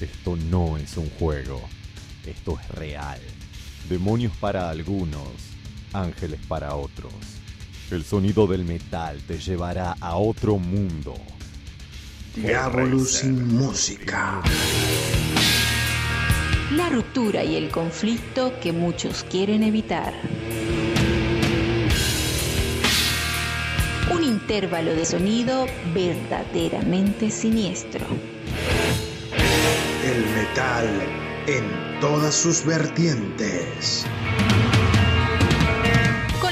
Esto 0.00 0.34
no 0.50 0.76
es 0.76 0.96
un 0.96 1.08
juego. 1.20 1.62
Esto 2.26 2.58
es 2.60 2.68
real. 2.70 3.20
Demonios 3.88 4.32
para 4.38 4.70
algunos, 4.70 5.28
ángeles 5.92 6.40
para 6.48 6.74
otros. 6.74 7.14
El 7.92 8.02
sonido 8.02 8.48
del 8.48 8.64
metal 8.64 9.22
te 9.22 9.38
llevará 9.38 9.94
a 10.00 10.16
otro 10.16 10.58
mundo. 10.58 11.14
Diablo 12.34 13.04
sin 13.04 13.56
música. 13.56 14.42
La 16.72 16.90
ruptura 16.90 17.42
y 17.44 17.56
el 17.56 17.70
conflicto 17.70 18.52
que 18.60 18.72
muchos 18.72 19.24
quieren 19.24 19.62
evitar. 19.62 20.12
Un 24.12 24.22
intervalo 24.22 24.94
de 24.94 25.06
sonido 25.06 25.66
verdaderamente 25.94 27.30
siniestro. 27.30 28.04
El 30.04 30.26
metal 30.36 30.86
en 31.46 32.00
todas 32.02 32.34
sus 32.34 32.62
vertientes. 32.66 34.04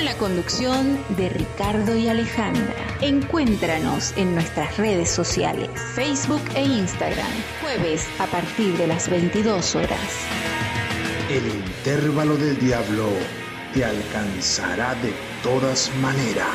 La 0.06 0.16
conducción 0.18 0.96
de 1.16 1.28
Ricardo 1.30 1.96
y 1.96 2.06
Alejandra. 2.06 2.76
Encuéntranos 3.00 4.16
en 4.16 4.34
nuestras 4.34 4.76
redes 4.76 5.10
sociales, 5.10 5.68
Facebook 5.96 6.42
e 6.54 6.62
Instagram, 6.62 7.26
jueves 7.60 8.06
a 8.20 8.26
partir 8.26 8.76
de 8.78 8.86
las 8.86 9.10
22 9.10 9.74
horas. 9.74 9.98
El 11.28 11.44
intervalo 11.48 12.36
del 12.36 12.56
diablo 12.56 13.08
te 13.74 13.84
alcanzará 13.84 14.94
de 14.94 15.12
todas 15.42 15.90
maneras. 15.96 16.46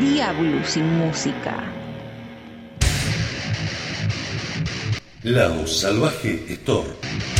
Diablo 0.00 0.64
sin 0.64 0.86
música. 0.96 1.70
Lado 5.22 5.66
Salvaje 5.66 6.46
Store. 6.48 7.39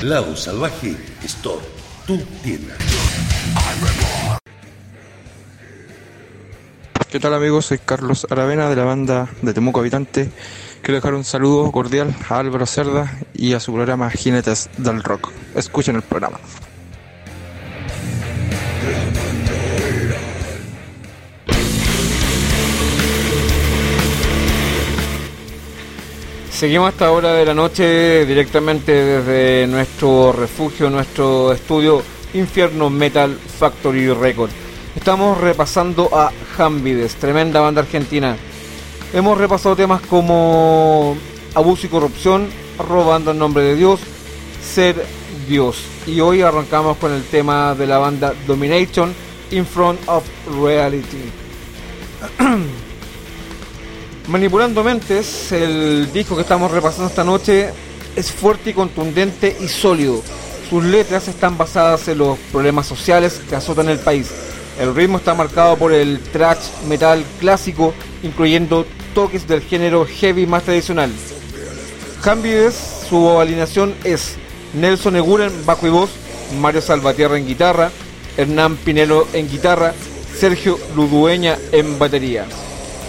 Lado 0.00 0.36
Salvaje 0.36 0.94
Store, 1.24 1.60
tu 2.06 2.16
tienda. 2.40 2.76
¿Qué 7.10 7.18
tal 7.18 7.34
amigos? 7.34 7.66
Soy 7.66 7.78
Carlos 7.78 8.28
Aravena 8.30 8.70
de 8.70 8.76
la 8.76 8.84
banda 8.84 9.28
de 9.42 9.52
Temuco 9.52 9.80
Habitante. 9.80 10.30
Quiero 10.82 10.98
dejar 10.98 11.14
un 11.14 11.24
saludo 11.24 11.72
cordial 11.72 12.14
a 12.28 12.38
Álvaro 12.38 12.64
Cerda 12.64 13.12
y 13.32 13.54
a 13.54 13.60
su 13.60 13.72
programa 13.72 14.08
Jinetes 14.08 14.70
del 14.78 15.02
Rock. 15.02 15.32
Escuchen 15.56 15.96
el 15.96 16.02
programa. 16.02 16.38
Seguimos 26.64 26.86
a 26.86 26.90
esta 26.92 27.12
hora 27.12 27.34
de 27.34 27.44
la 27.44 27.52
noche 27.52 28.24
directamente 28.24 28.90
desde 28.90 29.66
nuestro 29.66 30.32
refugio, 30.32 30.88
nuestro 30.88 31.52
estudio 31.52 32.02
Infierno 32.32 32.88
Metal 32.88 33.36
Factory 33.36 34.08
Record. 34.08 34.48
Estamos 34.96 35.36
repasando 35.36 36.08
a 36.10 36.32
Hambides, 36.56 37.16
tremenda 37.16 37.60
banda 37.60 37.82
argentina. 37.82 38.34
Hemos 39.12 39.36
repasado 39.36 39.76
temas 39.76 40.00
como 40.06 41.18
abuso 41.54 41.86
y 41.86 41.90
corrupción, 41.90 42.48
robando 42.78 43.32
el 43.32 43.38
nombre 43.38 43.62
de 43.62 43.76
Dios, 43.76 44.00
ser 44.62 45.04
Dios. 45.46 45.84
Y 46.06 46.20
hoy 46.20 46.40
arrancamos 46.40 46.96
con 46.96 47.12
el 47.12 47.24
tema 47.24 47.74
de 47.74 47.86
la 47.86 47.98
banda 47.98 48.32
Domination 48.46 49.12
in 49.50 49.66
Front 49.66 50.00
of 50.06 50.24
Reality. 50.62 51.30
Manipulando 54.26 54.82
Mentes, 54.82 55.52
el 55.52 56.10
disco 56.10 56.34
que 56.34 56.42
estamos 56.42 56.70
repasando 56.70 57.08
esta 57.08 57.24
noche, 57.24 57.68
es 58.16 58.32
fuerte 58.32 58.70
y 58.70 58.72
contundente 58.72 59.54
y 59.60 59.68
sólido. 59.68 60.22
Sus 60.70 60.82
letras 60.82 61.28
están 61.28 61.58
basadas 61.58 62.08
en 62.08 62.18
los 62.18 62.38
problemas 62.50 62.86
sociales 62.86 63.42
que 63.46 63.54
azotan 63.54 63.90
el 63.90 63.98
país. 63.98 64.30
El 64.80 64.94
ritmo 64.94 65.18
está 65.18 65.34
marcado 65.34 65.76
por 65.76 65.92
el 65.92 66.20
thrash 66.32 66.70
metal 66.88 67.22
clásico, 67.38 67.92
incluyendo 68.22 68.86
toques 69.14 69.46
del 69.46 69.60
género 69.60 70.06
heavy 70.06 70.46
más 70.46 70.62
tradicional. 70.62 71.12
Hambides, 72.24 72.74
su 73.06 73.38
alineación 73.38 73.94
es 74.04 74.36
Nelson 74.72 75.16
Eguren, 75.16 75.52
bajo 75.66 75.86
y 75.86 75.90
voz, 75.90 76.08
Mario 76.58 76.80
Salvatierra 76.80 77.36
en 77.36 77.46
guitarra, 77.46 77.90
Hernán 78.38 78.76
Pinelo 78.76 79.28
en 79.34 79.50
guitarra, 79.50 79.92
Sergio 80.34 80.78
Ludueña 80.96 81.58
en 81.72 81.98
batería. 81.98 82.46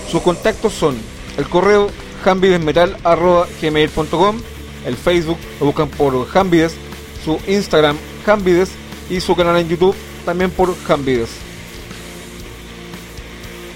Sus 0.10 0.22
contactos 0.22 0.72
son 0.74 0.96
el 1.38 1.50
correo 1.50 1.90
hambidesmetal.gmail.com, 2.24 4.38
el 4.86 4.96
Facebook 4.96 5.38
lo 5.60 5.66
buscan 5.68 5.90
por 5.90 6.28
Hambides, 6.34 6.76
su 7.24 7.40
Instagram 7.48 7.98
Hambides 8.26 8.72
y 9.10 9.20
su 9.20 9.36
canal 9.36 9.58
en 9.58 9.70
YouTube 9.70 9.96
también 10.26 10.52
por 10.52 10.74
Hambides. 10.88 11.30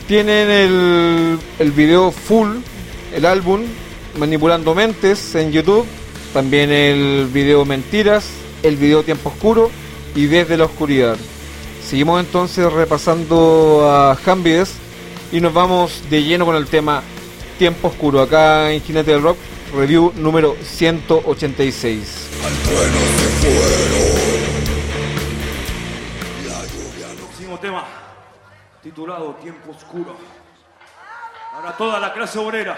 Tienen 0.08 0.50
el, 0.50 1.40
el 1.60 1.72
video 1.72 2.12
full, 2.12 2.58
el 3.14 3.26
álbum, 3.26 3.62
Manipulando 4.18 4.74
Mentes 4.74 5.36
en 5.36 5.52
YouTube. 5.52 5.86
También 6.34 6.72
el 6.72 7.28
video 7.32 7.66
Mentiras, 7.66 8.26
el 8.62 8.76
video 8.76 9.04
Tiempo 9.04 9.30
Oscuro 9.30 9.72
y 10.16 10.26
Desde 10.26 10.58
la 10.58 10.66
Oscuridad. 10.66 11.18
Seguimos 11.84 12.20
entonces 12.20 12.72
repasando 12.72 13.88
a 13.90 14.16
Jambides 14.16 14.74
y 15.32 15.42
nos 15.42 15.54
vamos 15.54 16.10
de 16.10 16.24
lleno 16.24 16.46
con 16.46 16.56
el 16.56 16.68
tema 16.68 17.04
Tiempo 17.58 17.90
Oscuro 17.90 18.22
acá 18.22 18.72
en 18.72 18.82
Jinete 18.82 19.12
del 19.12 19.22
Rock, 19.22 19.38
review 19.76 20.12
número 20.16 20.56
186. 20.62 22.30
Próximo 27.18 27.60
tema, 27.60 27.86
titulado 28.82 29.36
Tiempo 29.36 29.72
Oscuro. 29.72 30.16
Para 31.54 31.78
toda 31.78 32.00
la 32.00 32.14
clase 32.14 32.40
obrera. 32.40 32.78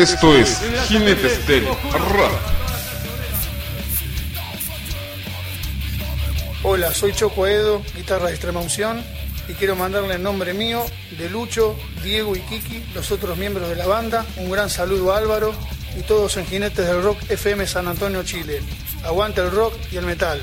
Esto 0.00 0.34
es 0.34 0.58
Rock. 1.92 2.32
Hola, 6.62 6.94
soy 6.94 7.12
Choco 7.12 7.46
Edo, 7.46 7.82
guitarra 7.94 8.28
de 8.28 8.32
extrema 8.32 8.60
unción, 8.60 9.04
y 9.46 9.52
quiero 9.52 9.76
mandarle 9.76 10.14
en 10.14 10.22
nombre 10.22 10.54
mío, 10.54 10.86
de 11.18 11.28
Lucho, 11.28 11.76
Diego 12.02 12.34
y 12.34 12.40
Kiki, 12.40 12.82
los 12.94 13.10
otros 13.10 13.36
miembros 13.36 13.68
de 13.68 13.76
la 13.76 13.86
banda, 13.86 14.24
un 14.38 14.50
gran 14.50 14.70
saludo 14.70 15.12
a 15.12 15.18
Álvaro 15.18 15.52
y 15.94 16.00
todos 16.00 16.34
en 16.38 16.46
Jinetes 16.46 16.86
del 16.86 17.02
Rock 17.02 17.18
FM 17.28 17.66
San 17.66 17.86
Antonio, 17.86 18.22
Chile. 18.22 18.62
Aguante 19.04 19.42
el 19.42 19.50
rock 19.50 19.74
y 19.92 19.98
el 19.98 20.06
metal. 20.06 20.42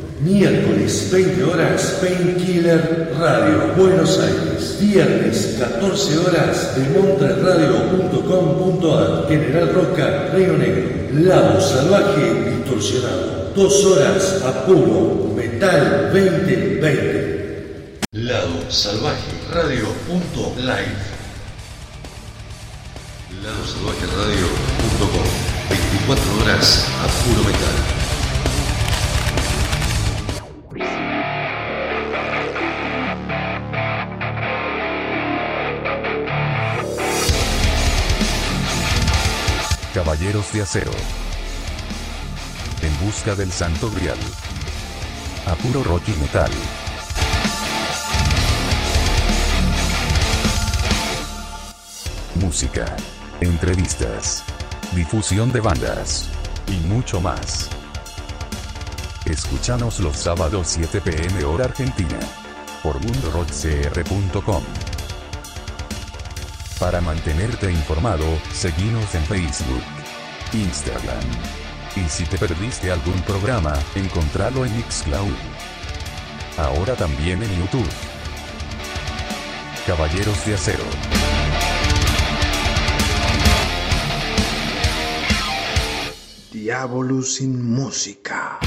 Miércoles, 0.23 1.09
20 1.11 1.43
horas, 1.43 1.97
Painkiller 1.99 3.11
Radio, 3.17 3.73
Buenos 3.75 4.19
Aires. 4.19 4.77
Viernes, 4.79 5.57
14 5.59 6.17
horas, 6.19 6.75
demontraradio.com.ar, 6.75 9.27
General 9.27 9.73
Roca, 9.73 10.29
Río 10.33 10.57
Negro. 10.57 11.01
Lado 11.13 11.59
Salvaje 11.59 12.61
Distorsionado. 12.71 13.51
Dos 13.53 13.83
horas 13.83 14.41
a 14.45 14.65
puro 14.65 15.33
Metal 15.35 16.09
2020. 16.13 17.99
Lado 18.13 18.71
Salvaje 18.71 19.19
Radio.live. 19.51 20.95
Lado 23.43 23.67
Salvaje 23.67 24.05
Radio.com. 24.05 25.25
24 25.69 26.41
horas 26.41 26.85
a 27.01 27.07
metal. 27.47 28.00
De 40.21 40.61
Acero. 40.61 40.91
En 42.83 43.05
busca 43.05 43.33
del 43.33 43.51
Santo 43.51 43.89
Grial. 43.89 44.19
A 45.47 45.55
puro 45.55 45.83
rock 45.83 46.03
y 46.09 46.11
metal. 46.21 46.51
Música. 52.35 52.85
Entrevistas. 53.39 54.43
Difusión 54.93 55.51
de 55.51 55.59
bandas. 55.59 56.29
Y 56.67 56.77
mucho 56.85 57.19
más. 57.19 57.71
Escúchanos 59.25 59.99
los 60.01 60.17
sábados 60.17 60.67
7 60.67 61.01
pm 61.01 61.43
hora 61.45 61.65
argentina. 61.65 62.19
Por 62.83 63.03
mundorockcr.com. 63.03 64.63
Para 66.79 67.01
mantenerte 67.01 67.71
informado, 67.71 68.25
seguinos 68.53 69.13
en 69.13 69.23
Facebook, 69.25 70.00
Instagram. 70.53 71.23
Y 71.95 72.07
si 72.09 72.25
te 72.25 72.37
perdiste 72.37 72.91
algún 72.91 73.19
programa, 73.21 73.73
encontralo 73.95 74.65
en 74.65 74.75
Mixcloud. 74.77 75.35
Ahora 76.57 76.95
también 76.95 77.41
en 77.43 77.49
YouTube. 77.59 77.89
Caballeros 79.85 80.45
de 80.45 80.53
Acero. 80.53 80.83
Diabolus 86.51 87.35
sin 87.35 87.71
música. 87.71 88.59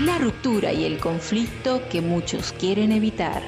La 0.00 0.18
ruptura 0.18 0.72
y 0.72 0.84
el 0.84 0.98
conflicto 0.98 1.82
que 1.88 2.00
muchos 2.00 2.52
quieren 2.52 2.92
evitar. 2.92 3.42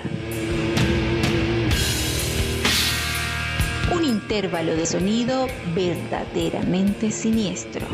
Un 4.04 4.10
intervalo 4.10 4.76
de 4.76 4.84
sonido 4.84 5.48
verdaderamente 5.74 7.10
siniestro. 7.10 7.86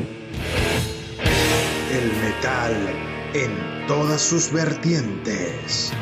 El 1.92 2.12
metal 2.20 2.74
en 3.32 3.86
todas 3.86 4.20
sus 4.20 4.50
vertientes. 4.50 5.92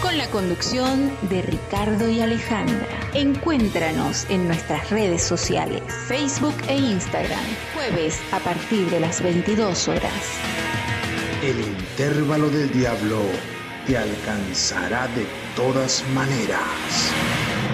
Con 0.00 0.16
la 0.16 0.26
conducción 0.30 1.12
de 1.28 1.42
Ricardo 1.42 2.08
y 2.08 2.22
Alejandra. 2.22 2.88
Encuéntranos 3.12 4.24
en 4.30 4.46
nuestras 4.46 4.88
redes 4.88 5.22
sociales, 5.22 5.82
Facebook 6.08 6.56
e 6.68 6.78
Instagram, 6.78 7.44
jueves 7.74 8.18
a 8.32 8.38
partir 8.38 8.88
de 8.88 9.00
las 9.00 9.22
22 9.22 9.88
horas. 9.88 10.38
El 11.42 11.60
intervalo 11.60 12.48
del 12.48 12.72
diablo 12.72 13.20
te 13.86 13.98
alcanzará 13.98 15.06
de 15.08 15.26
todas 15.54 16.02
maneras. 16.14 17.73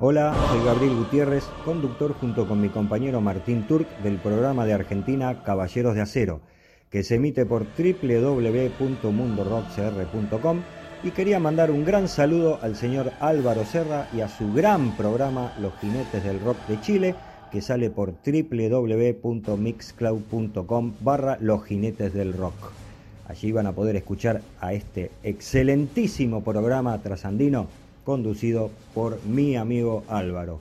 Hola, 0.00 0.32
soy 0.50 0.62
Gabriel 0.64 0.94
Gutiérrez, 0.94 1.42
conductor 1.64 2.14
junto 2.20 2.46
con 2.46 2.60
mi 2.60 2.68
compañero 2.68 3.22
Martín 3.22 3.66
Turk 3.66 3.88
del 4.02 4.18
programa 4.18 4.66
de 4.66 4.74
Argentina 4.74 5.42
Caballeros 5.42 5.94
de 5.94 6.02
Acero. 6.02 6.42
que 6.90 7.02
se 7.02 7.16
emite 7.16 7.44
por 7.44 7.66
www.mundorockcr.com 7.66 10.62
y 11.02 11.10
quería 11.10 11.38
mandar 11.38 11.70
un 11.70 11.84
gran 11.84 12.08
saludo 12.08 12.58
al 12.62 12.74
señor 12.76 13.12
Álvaro 13.20 13.62
Serra 13.64 14.08
y 14.14 14.20
a 14.20 14.28
su 14.28 14.52
gran 14.52 14.94
programa 14.96 15.52
Los 15.60 15.74
Jinetes 15.80 16.24
del 16.24 16.40
Rock 16.40 16.58
de 16.66 16.80
Chile, 16.80 17.14
que 17.52 17.62
sale 17.62 17.90
por 17.90 18.14
www.mixcloud.com 18.24 20.94
barra 21.00 21.38
Los 21.40 21.64
Jinetes 21.64 22.12
del 22.12 22.32
Rock. 22.32 22.72
Allí 23.28 23.52
van 23.52 23.66
a 23.66 23.72
poder 23.72 23.96
escuchar 23.96 24.40
a 24.60 24.72
este 24.72 25.10
excelentísimo 25.22 26.42
programa 26.42 26.98
trasandino 27.02 27.66
conducido 28.04 28.70
por 28.94 29.22
mi 29.24 29.56
amigo 29.56 30.04
Álvaro. 30.08 30.60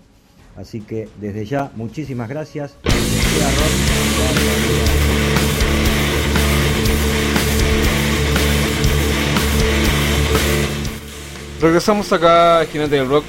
Así 0.57 0.81
que 0.81 1.07
desde 1.19 1.45
ya, 1.45 1.71
muchísimas 1.75 2.29
gracias. 2.29 2.75
Regresamos 11.59 12.13
acá 12.13 12.59
a 12.59 12.65
Jinete 12.67 12.97
del 12.97 13.09
Rock 13.09 13.23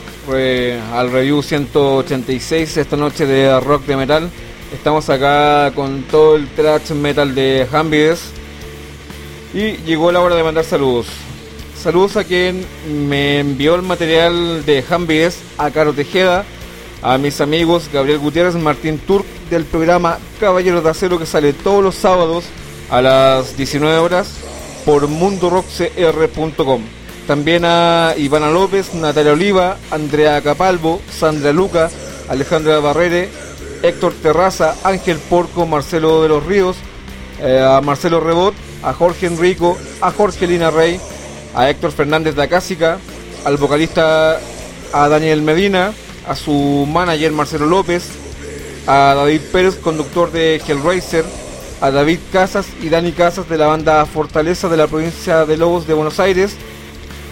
al 0.92 1.10
review 1.10 1.42
186 1.42 2.76
esta 2.76 2.94
noche 2.94 3.24
de 3.24 3.58
rock 3.58 3.86
de 3.86 3.96
metal. 3.96 4.30
Estamos 4.70 5.08
acá 5.08 5.72
con 5.74 6.02
todo 6.02 6.36
el 6.36 6.46
thrash 6.48 6.90
metal 6.90 7.34
de 7.34 7.66
Hambides 7.72 8.20
y 9.54 9.78
llegó 9.78 10.12
la 10.12 10.20
hora 10.20 10.34
de 10.34 10.42
mandar 10.42 10.64
saludos. 10.64 11.06
Saludos 11.82 12.18
a 12.18 12.24
quien 12.24 12.66
me 13.08 13.38
envió 13.38 13.74
el 13.76 13.82
material 13.82 14.62
de 14.66 14.84
Hambides, 14.90 15.40
a 15.56 15.70
Caro 15.70 15.94
Tejeda, 15.94 16.44
a 17.00 17.16
mis 17.16 17.40
amigos 17.40 17.88
Gabriel 17.90 18.18
Gutiérrez, 18.18 18.56
Martín 18.56 18.98
Turk 18.98 19.24
del 19.48 19.64
programa 19.64 20.18
Caballeros 20.38 20.84
de 20.84 20.90
Acero 20.90 21.18
que 21.18 21.24
sale 21.24 21.54
todos 21.54 21.82
los 21.82 21.94
sábados 21.94 22.44
a 22.90 23.00
las 23.00 23.56
19 23.56 23.96
horas 23.96 24.34
por 24.84 25.08
mundorockcr.com. 25.08 26.97
También 27.28 27.66
a 27.66 28.14
Ivana 28.16 28.48
López, 28.48 28.94
Natalia 28.94 29.34
Oliva, 29.34 29.76
Andrea 29.90 30.40
Capalvo, 30.40 31.02
Sandra 31.10 31.52
Luca, 31.52 31.90
Alejandra 32.26 32.80
Barrere, 32.80 33.28
Héctor 33.82 34.14
Terraza, 34.14 34.74
Ángel 34.82 35.18
Porco, 35.18 35.66
Marcelo 35.66 36.22
de 36.22 36.30
los 36.30 36.46
Ríos, 36.46 36.78
eh, 37.42 37.60
a 37.62 37.82
Marcelo 37.82 38.20
Rebot, 38.20 38.54
a 38.82 38.94
Jorge 38.94 39.26
Enrico, 39.26 39.76
a 40.00 40.10
Jorge 40.10 40.46
Lina 40.46 40.70
Rey, 40.70 40.98
a 41.54 41.68
Héctor 41.68 41.92
Fernández 41.92 42.34
de 42.34 42.44
Acásica, 42.44 42.96
al 43.44 43.58
vocalista 43.58 44.40
a 44.94 45.08
Daniel 45.10 45.42
Medina, 45.42 45.92
a 46.26 46.34
su 46.34 46.88
manager 46.90 47.32
Marcelo 47.32 47.66
López, 47.66 48.08
a 48.86 49.12
David 49.14 49.42
Pérez, 49.52 49.76
conductor 49.76 50.32
de 50.32 50.62
Hellraiser, 50.66 51.26
a 51.82 51.90
David 51.90 52.20
Casas 52.32 52.68
y 52.80 52.88
Dani 52.88 53.12
Casas 53.12 53.50
de 53.50 53.58
la 53.58 53.66
banda 53.66 54.06
Fortaleza 54.06 54.70
de 54.70 54.78
la 54.78 54.86
provincia 54.86 55.44
de 55.44 55.58
Lobos 55.58 55.86
de 55.86 55.92
Buenos 55.92 56.20
Aires, 56.20 56.56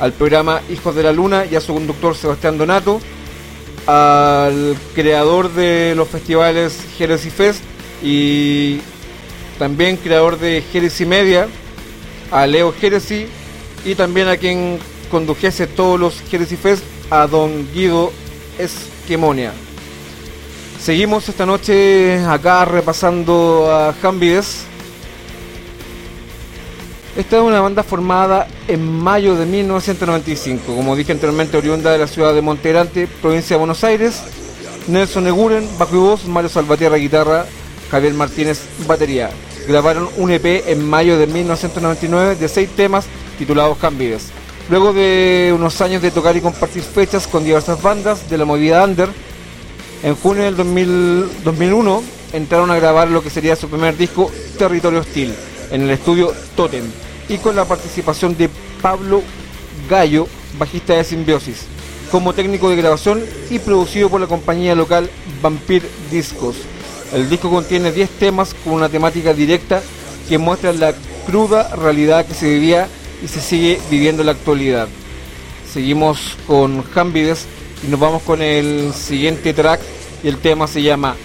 al 0.01 0.13
programa 0.13 0.61
Hijos 0.71 0.95
de 0.95 1.03
la 1.03 1.13
Luna 1.13 1.45
y 1.47 1.55
a 1.57 1.61
su 1.61 1.75
conductor 1.75 2.17
Sebastián 2.17 2.59
Donato, 2.59 3.01
al 3.87 4.77
creador 4.95 5.53
de 5.53 5.95
los 5.97 6.09
festivales 6.09 6.79
Heresy 6.99 7.31
Fest 7.31 7.63
y 8.03 8.81
también 9.59 9.97
creador 9.97 10.39
de 10.39 10.63
Heresy 10.73 11.07
Media, 11.07 11.49
a 12.31 12.47
Leo 12.47 12.75
Heresy 12.81 13.27
y 13.85 13.95
también 13.95 14.29
a 14.29 14.37
quien 14.37 14.79
condujese 15.11 15.67
todos 15.67 15.99
los 15.99 16.23
Heresy 16.33 16.57
Fest, 16.57 16.83
a 17.11 17.27
don 17.27 17.69
Guido 17.73 18.13
Esquemonia. 18.59 19.53
Seguimos 20.81 21.29
esta 21.29 21.47
noche 21.47 22.19
acá 22.25 22.65
repasando 22.65 23.71
a 23.71 23.95
Hambides. 24.03 24.65
Esta 27.17 27.39
es 27.39 27.43
una 27.43 27.63
banda 27.63 27.83
formada 27.83 28.47
en 28.69 28.87
mayo 28.87 29.37
de 29.37 29.47
1995, 29.47 30.77
como 30.77 30.95
dije 30.95 31.13
anteriormente, 31.13 31.57
oriunda 31.57 31.91
de 31.91 31.97
la 31.97 32.09
ciudad 32.09 32.35
de 32.35 32.43
Monterante, 32.43 33.09
provincia 33.23 33.55
de 33.55 33.59
Buenos 33.59 33.83
Aires. 33.85 34.21
Nelson 34.87 35.27
Eguren, 35.27 35.67
bajo 35.79 35.97
y 35.97 35.99
voz, 35.99 36.27
Mario 36.27 36.51
Salvatierra, 36.51 36.99
guitarra, 36.99 37.47
Javier 37.91 38.13
Martínez, 38.13 38.61
batería. 38.87 39.31
Grabaron 39.67 40.11
un 40.19 40.31
EP 40.31 40.69
en 40.69 40.87
mayo 40.87 41.17
de 41.17 41.27
1999 41.27 42.37
de 42.37 42.49
seis 42.49 42.69
temas 42.77 43.07
titulados 43.39 43.83
Hambides. 43.83 44.29
Luego 44.69 44.93
de 44.93 45.55
unos 45.57 45.81
años 45.81 46.03
de 46.03 46.11
tocar 46.11 46.37
y 46.37 46.43
compartir 46.43 46.83
fechas 46.83 47.27
con 47.27 47.45
diversas 47.45 47.81
bandas 47.81 48.29
de 48.29 48.37
la 48.37 48.45
movida 48.45 48.85
under, 48.85 49.09
en 50.03 50.15
junio 50.17 50.45
del 50.45 50.57
2000 50.57 51.45
2001 51.45 52.03
entraron 52.35 52.71
a 52.71 52.77
grabar 52.77 53.09
lo 53.09 53.23
que 53.23 53.31
sería 53.31 53.57
su 53.57 53.71
primer 53.71 53.97
disco, 53.97 54.31
Territorio 54.59 55.01
Hostil, 55.01 55.35
en 55.71 55.81
el 55.81 55.91
estudio 55.91 56.35
Totem, 56.55 56.85
y 57.29 57.39
con 57.39 57.57
la 57.57 57.65
participación 57.65 58.37
de 58.37 58.49
Pablo 58.81 59.23
Gallo, 59.89 60.27
bajista 60.59 60.95
de 60.95 61.05
Simbiosis, 61.05 61.65
como 62.11 62.33
técnico 62.33 62.71
de 62.71 62.77
grabación 62.77 63.25
y 63.51 63.59
producido 63.59 64.09
por 64.09 64.21
la 64.21 64.27
compañía 64.27 64.75
local 64.75 65.11
Vampir 65.43 65.83
Discos. 66.11 66.57
El 67.13 67.29
disco 67.29 67.51
contiene 67.51 67.93
10 67.93 68.11
temas 68.11 68.55
con 68.65 68.75
una 68.75 68.89
temática 68.89 69.33
directa 69.33 69.83
que 70.29 70.39
muestra 70.39 70.73
la 70.73 70.95
cruda 71.27 71.75
realidad 71.77 72.27
que 72.27 72.35
se 72.35 72.49
vivía 72.49 72.89
y 73.23 73.29
se 73.29 73.41
sigue 73.41 73.81
viviendo 73.91 74.23
en 74.23 74.27
la 74.27 74.33
actualidad. 74.33 74.89
Seguimos 75.73 76.37
con 76.47 76.85
Hambides 76.95 77.47
y 77.87 77.91
nos 77.91 78.01
vamos 78.01 78.23
con 78.23 78.43
el 78.43 78.93
siguiente 78.95 79.53
track 79.53 79.81
y 80.23 80.29
el 80.29 80.39
tema 80.39 80.67
se 80.67 80.83
llama 80.83 81.17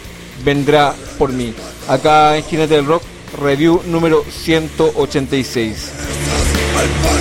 Vendrá 0.43 0.93
por 1.18 1.32
mí. 1.32 1.54
Acá 1.88 2.38
en 2.38 2.43
Jinete 2.43 2.76
del 2.76 2.86
Rock, 2.86 3.04
review 3.38 3.82
número 3.86 4.23
186. 4.29 7.20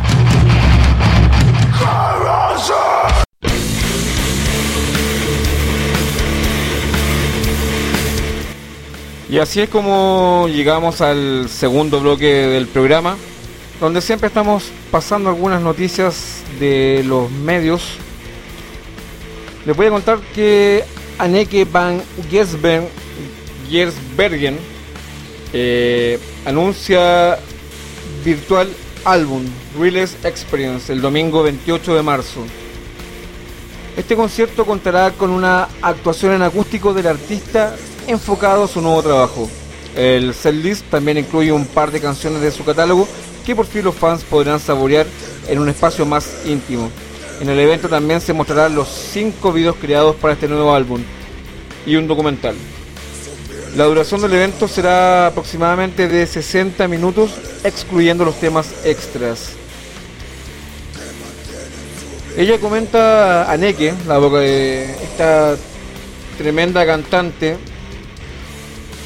Y 9.31 9.39
así 9.39 9.61
es 9.61 9.69
como 9.69 10.49
llegamos 10.49 10.99
al 10.99 11.47
segundo 11.47 12.01
bloque 12.01 12.25
del 12.25 12.67
programa, 12.67 13.15
donde 13.79 14.01
siempre 14.01 14.27
estamos 14.27 14.65
pasando 14.91 15.29
algunas 15.29 15.61
noticias 15.61 16.43
de 16.59 17.01
los 17.07 17.31
medios. 17.31 17.93
Les 19.65 19.73
voy 19.73 19.85
a 19.85 19.91
contar 19.91 20.19
que 20.35 20.83
Anneke 21.17 21.63
van 21.63 22.01
Gersbergen 23.69 24.59
eh, 25.53 26.19
anuncia 26.43 27.39
virtual 28.25 28.69
álbum 29.05 29.45
Release 29.79 30.17
Experience 30.27 30.91
el 30.91 30.99
domingo 30.99 31.41
28 31.41 31.95
de 31.95 32.03
marzo. 32.03 32.41
Este 33.95 34.13
concierto 34.17 34.65
contará 34.65 35.11
con 35.11 35.29
una 35.29 35.69
actuación 35.81 36.33
en 36.33 36.41
acústico 36.41 36.93
del 36.93 37.07
artista 37.07 37.77
enfocado 38.07 38.63
a 38.63 38.67
su 38.67 38.81
nuevo 38.81 39.01
trabajo. 39.01 39.49
El 39.95 40.33
setlist 40.33 40.85
también 40.89 41.17
incluye 41.17 41.51
un 41.51 41.65
par 41.65 41.91
de 41.91 41.99
canciones 41.99 42.41
de 42.41 42.51
su 42.51 42.63
catálogo 42.63 43.07
que 43.45 43.55
por 43.55 43.65
fin 43.65 43.83
los 43.83 43.95
fans 43.95 44.23
podrán 44.23 44.59
saborear 44.59 45.05
en 45.47 45.59
un 45.59 45.69
espacio 45.69 46.05
más 46.05 46.27
íntimo. 46.45 46.89
En 47.41 47.49
el 47.49 47.59
evento 47.59 47.89
también 47.89 48.21
se 48.21 48.33
mostrarán 48.33 48.75
los 48.75 48.87
5 48.87 49.51
videos 49.51 49.75
creados 49.81 50.15
para 50.15 50.33
este 50.33 50.47
nuevo 50.47 50.73
álbum 50.73 51.01
y 51.85 51.95
un 51.95 52.07
documental. 52.07 52.55
La 53.75 53.85
duración 53.85 54.21
del 54.21 54.33
evento 54.33 54.67
será 54.67 55.27
aproximadamente 55.27 56.07
de 56.07 56.27
60 56.27 56.87
minutos, 56.87 57.31
excluyendo 57.63 58.25
los 58.25 58.39
temas 58.39 58.67
extras. 58.83 59.51
Ella 62.37 62.59
comenta 62.59 63.51
a 63.51 63.57
Neke, 63.57 63.93
la 64.07 64.17
boca 64.17 64.39
de 64.39 64.91
esta 65.03 65.55
tremenda 66.37 66.85
cantante, 66.85 67.57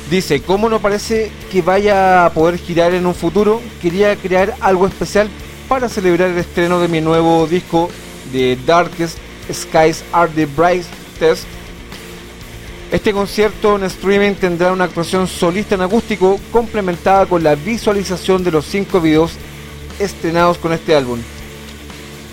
Dice, 0.10 0.42
¿cómo 0.42 0.70
no 0.70 0.80
parece 0.80 1.32
que 1.52 1.64
vaya 1.64 2.26
a 2.26 2.30
poder 2.34 2.60
girar 2.60 2.94
en 2.94 3.08
un 3.08 3.16
futuro? 3.16 3.60
Quería 3.82 4.16
crear 4.16 4.56
algo 4.60 4.86
especial 4.86 5.30
para 5.68 5.90
celebrar 5.90 6.30
el 6.30 6.38
estreno 6.38 6.80
de 6.80 6.88
mi 6.88 7.02
nuevo 7.02 7.48
disco 7.48 7.90
de 8.32 8.56
Darkest 8.68 9.18
Skies 9.52 10.04
Are 10.12 10.32
the 10.32 10.46
Brightest. 10.46 11.46
Este 12.92 13.14
concierto 13.14 13.78
en 13.78 13.84
streaming 13.86 14.36
tendrá 14.36 14.72
una 14.72 14.84
actuación 14.84 15.28
solista 15.28 15.74
en 15.74 15.82
acústico 15.82 16.40
complementada 16.52 17.26
con 17.26 17.44
la 17.44 17.56
visualización 17.56 18.44
de 18.44 18.52
los 18.52 18.66
cinco 18.66 19.02
videos 19.02 19.32
estrenados 19.98 20.60
con 20.60 20.72
este 20.72 20.96
álbum. 20.96 21.20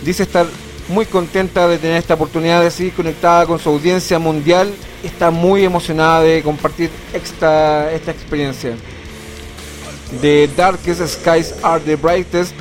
Dice 0.04 0.24
estar 0.24 0.46
muy 0.88 1.06
contenta 1.06 1.68
de 1.68 1.78
tener 1.78 1.96
esta 1.96 2.14
oportunidad 2.14 2.62
de 2.62 2.70
seguir 2.70 2.92
conectada 2.92 3.46
con 3.46 3.58
su 3.58 3.68
audiencia 3.68 4.18
mundial. 4.18 4.72
Está 5.02 5.30
muy 5.30 5.64
emocionada 5.64 6.20
de 6.22 6.42
compartir 6.42 6.90
esta, 7.12 7.92
esta 7.92 8.10
experiencia. 8.10 8.76
The 10.20 10.48
Darkest 10.56 11.06
Skies 11.06 11.54
Are 11.62 11.80
the 11.80 11.96
Brightest 11.96 12.54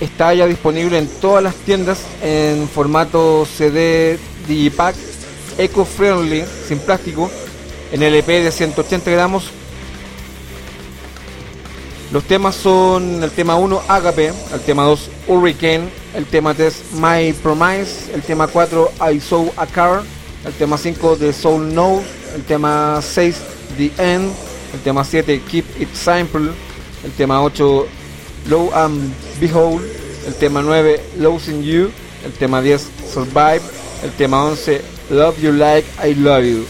está 0.00 0.32
ya 0.34 0.46
disponible 0.46 0.98
en 0.98 1.06
todas 1.06 1.42
las 1.42 1.54
tiendas 1.54 2.00
en 2.22 2.68
formato 2.68 3.46
CD 3.46 4.18
Digipack, 4.48 4.94
eco-friendly, 5.58 6.44
sin 6.66 6.78
plástico, 6.78 7.30
en 7.92 8.02
LP 8.02 8.42
de 8.42 8.52
180 8.52 9.10
gramos. 9.10 9.50
Los 12.12 12.24
temas 12.24 12.56
son 12.56 13.22
el 13.22 13.30
tema 13.30 13.54
1 13.56 13.82
Agape, 13.86 14.32
el 14.52 14.60
tema 14.60 14.84
2 14.84 15.10
Hurricane, 15.28 15.88
el 16.14 16.26
tema 16.26 16.54
3 16.54 16.82
My 16.94 17.32
Promise, 17.32 18.12
el 18.14 18.22
tema 18.22 18.46
4 18.46 18.92
I 19.12 19.20
Saw 19.20 19.52
a 19.56 19.66
Car, 19.66 20.02
el 20.44 20.52
tema 20.54 20.76
5 20.76 21.16
The 21.16 21.32
Soul 21.32 21.70
Knows, 21.70 22.04
el 22.34 22.42
tema 22.44 23.00
6 23.02 23.36
The 23.76 23.92
End, 23.98 24.32
el 24.74 24.80
tema 24.80 25.04
7 25.04 25.42
Keep 25.50 25.80
It 25.80 25.94
Simple, 25.94 26.50
el 27.04 27.12
tema 27.12 27.42
8 27.42 27.86
Low 28.48 28.70
and 28.74 29.12
Behold, 29.40 29.82
el 30.26 30.34
tema 30.34 30.62
9 30.62 31.00
Losing 31.18 31.62
You, 31.62 31.90
el 32.24 32.32
tema 32.32 32.60
10 32.60 32.88
Survive, 33.12 33.62
el 34.02 34.10
tema 34.12 34.44
11 34.44 34.82
Love 35.10 35.40
You 35.40 35.52
Like 35.52 35.86
I 36.06 36.14
Love 36.14 36.44
You. 36.44 36.66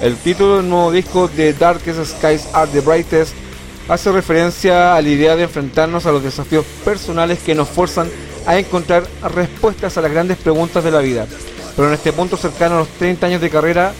El 0.00 0.16
título 0.16 0.58
del 0.58 0.68
nuevo 0.68 0.92
disco 0.92 1.28
de 1.28 1.52
Darkest 1.52 2.04
Skies 2.04 2.46
Are 2.52 2.70
the 2.70 2.80
Brightest 2.80 3.34
hace 3.88 4.12
referencia 4.12 4.94
a 4.94 5.02
la 5.02 5.08
idea 5.08 5.34
de 5.34 5.44
enfrentarnos 5.44 6.04
a 6.06 6.12
los 6.12 6.22
desafíos 6.22 6.64
personales 6.84 7.38
que 7.40 7.54
nos 7.54 7.68
forzan 7.68 8.08
a 8.46 8.58
encontrar 8.58 9.04
respuestas 9.34 9.96
a 9.96 10.02
las 10.02 10.12
grandes 10.12 10.36
preguntas 10.36 10.84
de 10.84 10.90
la 10.90 11.00
vida. 11.00 11.26
Pero 11.74 11.88
en 11.88 11.94
este 11.94 12.12
punto 12.12 12.36
cercano 12.36 12.76
a 12.76 12.78
los 12.80 12.88
30 12.88 13.26
años 13.26 13.40
de 13.40 13.50
carrera, 13.50 13.92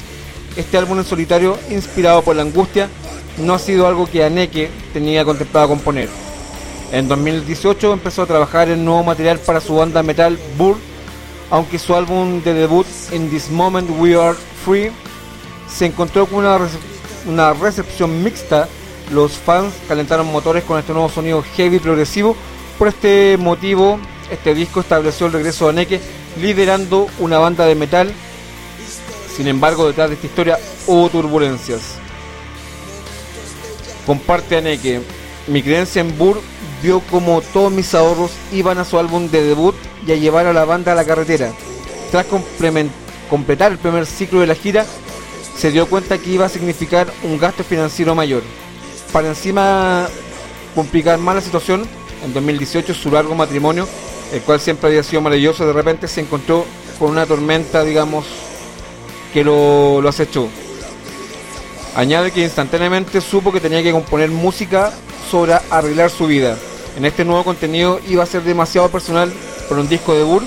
este 0.56 0.76
álbum 0.76 0.98
en 0.98 1.04
solitario, 1.04 1.58
inspirado 1.70 2.22
por 2.22 2.36
la 2.36 2.42
angustia, 2.42 2.88
no 3.38 3.54
ha 3.54 3.58
sido 3.58 3.86
algo 3.86 4.06
que 4.06 4.24
Aneke 4.24 4.70
tenía 4.92 5.24
contemplado 5.24 5.68
componer. 5.68 6.08
En 6.92 7.08
2018 7.08 7.92
empezó 7.92 8.22
a 8.22 8.26
trabajar 8.26 8.68
en 8.68 8.84
nuevo 8.84 9.04
material 9.04 9.38
para 9.38 9.60
su 9.60 9.76
banda 9.76 10.02
metal 10.02 10.38
Burr, 10.56 10.76
aunque 11.50 11.78
su 11.78 11.94
álbum 11.94 12.42
de 12.42 12.54
debut, 12.54 12.86
In 13.12 13.30
This 13.30 13.50
Moment 13.50 13.88
We 13.98 14.20
Are 14.20 14.36
Free, 14.64 14.90
se 15.68 15.86
encontró 15.86 16.26
con 16.26 16.40
una, 16.40 16.58
una 17.26 17.52
recepción 17.54 18.22
mixta 18.22 18.68
los 19.10 19.32
fans 19.32 19.72
calentaron 19.86 20.30
motores 20.30 20.64
con 20.64 20.78
este 20.78 20.92
nuevo 20.92 21.08
sonido 21.08 21.42
heavy 21.56 21.78
progresivo. 21.78 22.36
Por 22.78 22.88
este 22.88 23.36
motivo, 23.38 23.98
este 24.30 24.54
disco 24.54 24.80
estableció 24.80 25.26
el 25.26 25.32
regreso 25.32 25.64
de 25.64 25.70
Aneke 25.70 26.00
liderando 26.40 27.08
una 27.18 27.38
banda 27.38 27.66
de 27.66 27.74
metal. 27.74 28.12
Sin 29.36 29.48
embargo, 29.48 29.86
detrás 29.86 30.08
de 30.08 30.14
esta 30.14 30.26
historia 30.26 30.58
hubo 30.86 31.08
turbulencias. 31.08 31.96
Comparte 34.06 34.56
Aneke. 34.56 35.00
Mi 35.46 35.62
creencia 35.62 36.00
en 36.00 36.16
Burr 36.18 36.40
vio 36.82 37.00
como 37.00 37.40
todos 37.40 37.72
mis 37.72 37.94
ahorros 37.94 38.32
iban 38.52 38.78
a 38.78 38.84
su 38.84 38.98
álbum 38.98 39.28
de 39.30 39.42
debut 39.42 39.74
y 40.06 40.12
a 40.12 40.16
llevar 40.16 40.46
a 40.46 40.52
la 40.52 40.64
banda 40.64 40.92
a 40.92 40.94
la 40.94 41.04
carretera. 41.04 41.52
Tras 42.10 42.26
completar 43.30 43.72
el 43.72 43.78
primer 43.78 44.06
ciclo 44.06 44.40
de 44.40 44.46
la 44.46 44.54
gira, 44.54 44.84
se 45.56 45.70
dio 45.70 45.86
cuenta 45.86 46.18
que 46.18 46.30
iba 46.30 46.46
a 46.46 46.50
significar 46.50 47.08
un 47.24 47.38
gasto 47.38 47.64
financiero 47.64 48.14
mayor 48.14 48.42
para 49.12 49.28
encima 49.28 50.08
complicar 50.74 51.18
más 51.18 51.36
la 51.36 51.40
situación, 51.40 51.86
en 52.24 52.32
2018 52.32 52.94
su 52.94 53.10
largo 53.10 53.34
matrimonio, 53.34 53.86
el 54.32 54.40
cual 54.42 54.60
siempre 54.60 54.88
había 54.88 55.02
sido 55.02 55.22
maravilloso, 55.22 55.66
de 55.66 55.72
repente 55.72 56.08
se 56.08 56.20
encontró 56.20 56.64
con 56.98 57.10
una 57.10 57.26
tormenta, 57.26 57.84
digamos, 57.84 58.26
que 59.32 59.44
lo, 59.44 60.00
lo 60.00 60.08
acechó. 60.08 60.48
Añade 61.94 62.30
que 62.30 62.42
instantáneamente 62.42 63.20
supo 63.20 63.52
que 63.52 63.60
tenía 63.60 63.82
que 63.82 63.92
componer 63.92 64.30
música 64.30 64.92
sobre 65.30 65.54
arreglar 65.70 66.10
su 66.10 66.26
vida. 66.26 66.56
En 66.96 67.04
este 67.04 67.24
nuevo 67.24 67.44
contenido 67.44 68.00
iba 68.08 68.22
a 68.22 68.26
ser 68.26 68.42
demasiado 68.42 68.88
personal 68.88 69.32
por 69.68 69.78
un 69.78 69.88
disco 69.88 70.14
de 70.14 70.22
Burr 70.22 70.42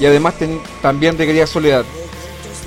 y 0.00 0.06
además 0.06 0.34
también 0.82 1.18
requería 1.18 1.46
soledad. 1.46 1.84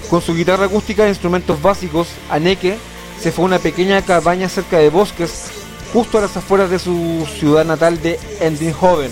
Con 0.09 0.21
su 0.21 0.33
guitarra 0.33 0.65
acústica 0.65 1.05
e 1.05 1.09
instrumentos 1.09 1.61
básicos, 1.61 2.07
Aneke 2.29 2.77
se 3.19 3.31
fue 3.31 3.43
a 3.43 3.47
una 3.47 3.59
pequeña 3.59 4.01
cabaña 4.01 4.49
cerca 4.49 4.77
de 4.77 4.89
bosques, 4.89 5.45
justo 5.93 6.17
a 6.17 6.21
las 6.21 6.37
afueras 6.37 6.69
de 6.69 6.79
su 6.79 7.27
ciudad 7.39 7.65
natal 7.65 8.01
de 8.01 8.19
Endinghoven. 8.39 9.11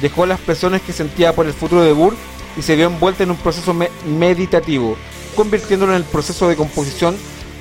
Dejó 0.00 0.26
las 0.26 0.40
presiones 0.40 0.82
que 0.82 0.92
sentía 0.92 1.34
por 1.34 1.46
el 1.46 1.52
futuro 1.52 1.82
de 1.82 1.92
Burr 1.92 2.16
y 2.56 2.62
se 2.62 2.76
vio 2.76 2.86
envuelta 2.86 3.22
en 3.22 3.30
un 3.30 3.36
proceso 3.36 3.74
meditativo, 4.06 4.96
convirtiéndolo 5.34 5.92
en 5.92 5.98
el 5.98 6.04
proceso 6.04 6.48
de 6.48 6.56
composición 6.56 7.16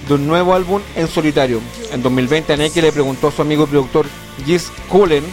de 0.07 0.13
un 0.13 0.27
nuevo 0.27 0.53
álbum 0.53 0.81
en 0.95 1.07
solitario. 1.07 1.59
En 1.91 2.01
2020 2.01 2.53
Aneke 2.53 2.81
le 2.81 2.91
preguntó 2.91 3.27
a 3.27 3.31
su 3.31 3.41
amigo 3.41 3.63
y 3.63 3.67
productor 3.67 4.05
Gis 4.45 4.71
Cullen 4.89 5.23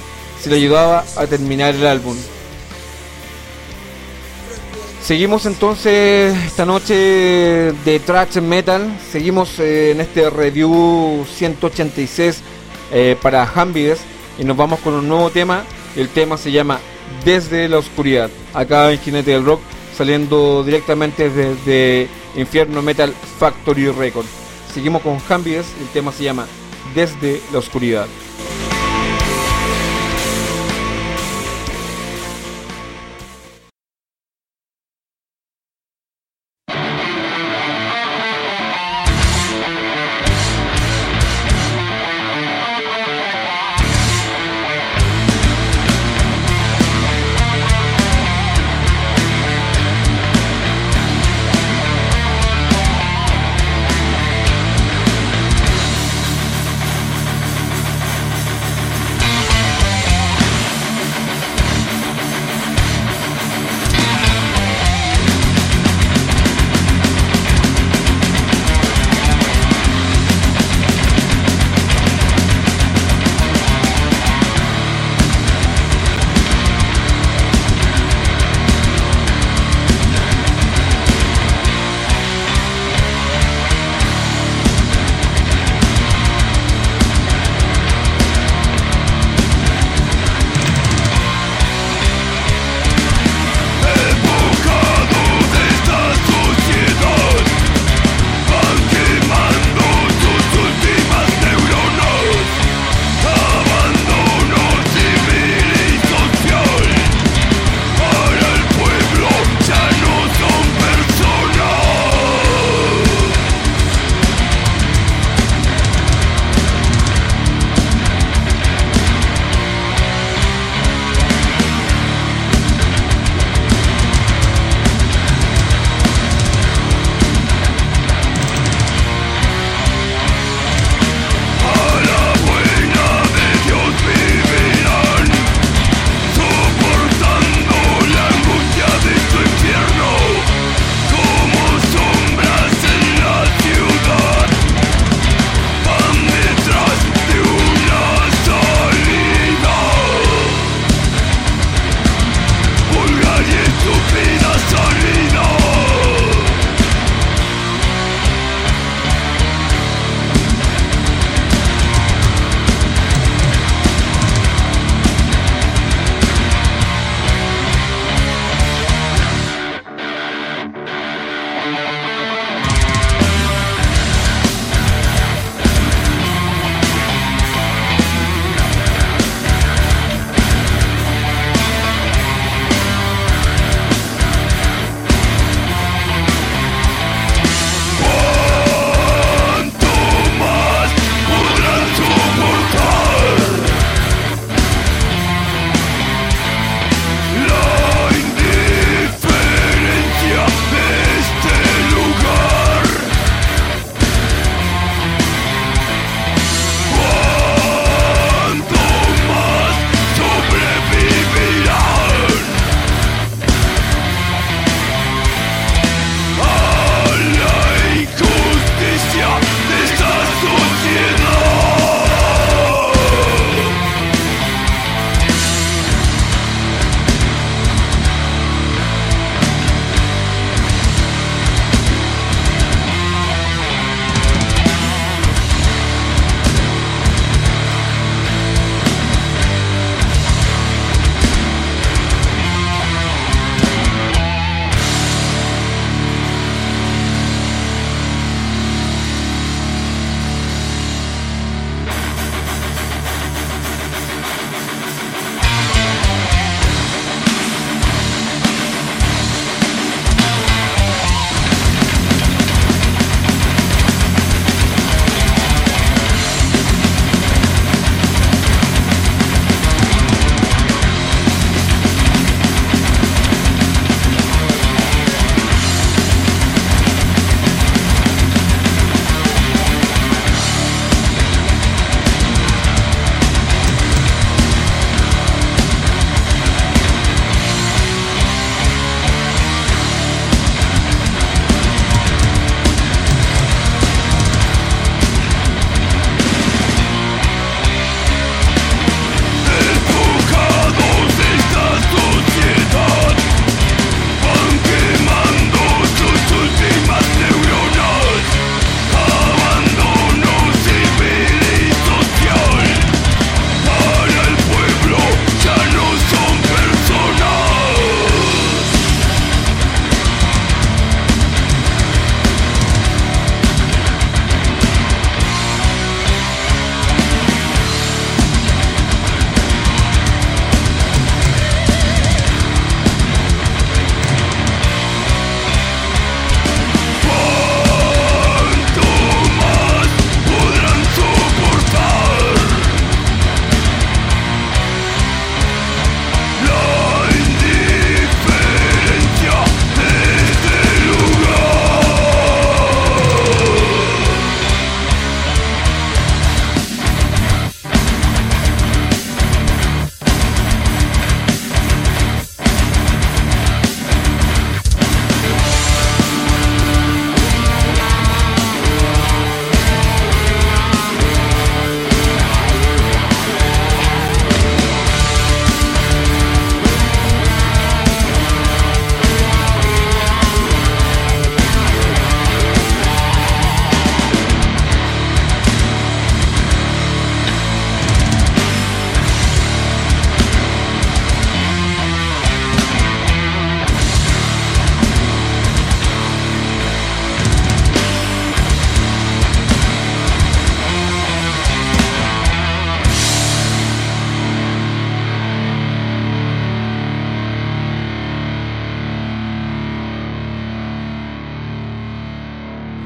si 0.40 0.51
le 0.51 0.57
ayudaba 0.57 1.05
a 1.16 1.26
terminar 1.26 1.74
el 1.74 1.86
álbum. 1.86 2.16
Seguimos 5.03 5.46
entonces 5.46 6.36
esta 6.44 6.64
noche 6.64 6.94
de 6.94 8.00
Trash 8.07 8.40
Metal. 8.40 8.96
Seguimos 9.11 9.59
eh, 9.59 9.90
en 9.90 10.00
este 10.00 10.30
review 10.30 11.26
186 11.28 12.40
eh, 12.92 13.16
para 13.20 13.42
Hambides 13.42 13.98
y 14.38 14.44
nos 14.44 14.57
vamos 14.57 14.78
con 14.78 14.94
un 14.94 15.09
nuevo 15.09 15.28
tema. 15.30 15.64
El 15.96 16.09
tema 16.09 16.38
se 16.38 16.53
llama 16.53 16.78
Desde 17.24 17.68
la 17.68 17.78
Oscuridad. 17.78 18.30
Acá 18.55 18.92
en 18.92 19.00
Jinete 19.00 19.32
del 19.32 19.44
Rock, 19.44 19.61
saliendo 19.96 20.62
directamente 20.62 21.30
desde 21.30 22.07
Infierno 22.36 22.80
Metal 22.80 23.12
Factory 23.40 23.90
Record. 23.90 24.26
Seguimos 24.72 25.03
con 25.03 25.18
Hambies, 25.28 25.66
el 25.80 25.88
tema 25.88 26.12
se 26.12 26.22
llama 26.24 26.46
Desde 26.94 27.42
la 27.53 27.59
Oscuridad. 27.59 28.07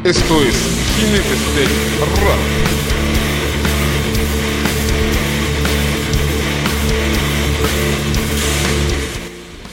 Esto 0.06 0.40
es 0.40 0.54
Jinetes 0.94 1.56
del 1.56 1.66
Rock. 1.98 2.38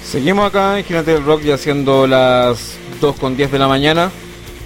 Seguimos 0.03 0.47
acá 0.47 0.79
en 0.79 0.85
Ginate 0.85 1.11
del 1.13 1.23
Rock 1.23 1.43
ya 1.43 1.55
siendo 1.59 2.07
las 2.07 2.77
2 2.99 3.15
con 3.17 3.37
10 3.37 3.51
de 3.51 3.59
la 3.59 3.67
mañana. 3.67 4.09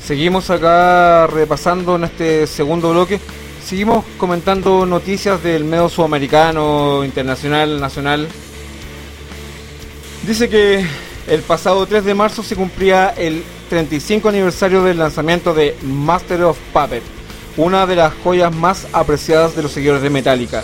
Seguimos 0.02 0.50
acá 0.50 1.28
repasando 1.28 1.98
en 1.98 2.06
este 2.06 2.48
segundo 2.48 2.92
bloque. 2.92 3.20
Seguimos 3.62 4.06
comentando 4.18 4.86
noticias 4.86 5.44
del 5.44 5.66
medio 5.66 5.90
sudamericano, 5.90 7.04
internacional, 7.04 7.82
nacional. 7.82 8.30
Dice 10.26 10.48
que 10.48 10.86
el 11.28 11.42
pasado 11.42 11.86
3 11.86 12.06
de 12.06 12.14
marzo 12.14 12.42
se 12.42 12.56
cumplía 12.56 13.10
el 13.10 13.44
35 13.68 14.30
aniversario 14.30 14.84
del 14.84 14.98
lanzamiento 14.98 15.54
de 15.54 15.76
Master 15.84 16.44
of 16.44 16.58
Puppet, 16.74 17.04
una 17.58 17.86
de 17.86 17.96
las 17.96 18.14
joyas 18.24 18.54
más 18.54 18.88
apreciadas 18.94 19.56
de 19.56 19.64
los 19.64 19.72
seguidores 19.72 20.02
de 20.02 20.10
Metallica. 20.10 20.64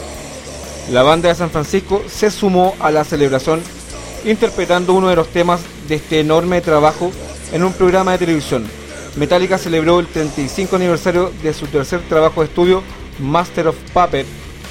La 0.91 1.03
banda 1.03 1.29
de 1.29 1.35
San 1.35 1.49
Francisco 1.49 2.03
se 2.07 2.31
sumó 2.31 2.75
a 2.79 2.91
la 2.91 3.03
celebración 3.03 3.61
interpretando 4.25 4.93
uno 4.93 5.09
de 5.09 5.15
los 5.15 5.27
temas 5.29 5.61
de 5.87 5.95
este 5.95 6.19
enorme 6.19 6.61
trabajo 6.61 7.11
en 7.51 7.63
un 7.63 7.73
programa 7.73 8.13
de 8.13 8.19
televisión. 8.19 8.65
Metallica 9.15 9.57
celebró 9.57 9.99
el 9.99 10.07
35 10.07 10.75
aniversario 10.75 11.31
de 11.43 11.53
su 11.53 11.67
tercer 11.67 12.01
trabajo 12.09 12.41
de 12.41 12.47
estudio, 12.47 12.83
Master 13.19 13.67
of 13.67 13.75
Puppet, 13.93 14.25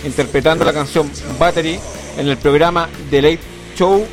interpretando 0.04 0.64
la 0.64 0.72
canción 0.72 1.10
Battery 1.38 1.78
en 2.18 2.28
el 2.28 2.36
programa 2.36 2.88
The 3.10 3.22
Late 3.22 3.40
Show 3.76 4.04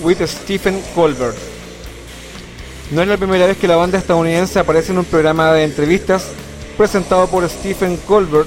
with 0.00 0.22
Stephen 0.26 0.80
Colbert. 0.94 1.53
No 2.90 3.00
es 3.00 3.08
la 3.08 3.16
primera 3.16 3.46
vez 3.46 3.56
que 3.56 3.66
la 3.66 3.76
banda 3.76 3.98
estadounidense 3.98 4.58
aparece 4.58 4.92
en 4.92 4.98
un 4.98 5.06
programa 5.06 5.52
de 5.52 5.64
entrevistas 5.64 6.30
presentado 6.76 7.26
por 7.28 7.48
Stephen 7.48 7.96
Colbert. 7.96 8.46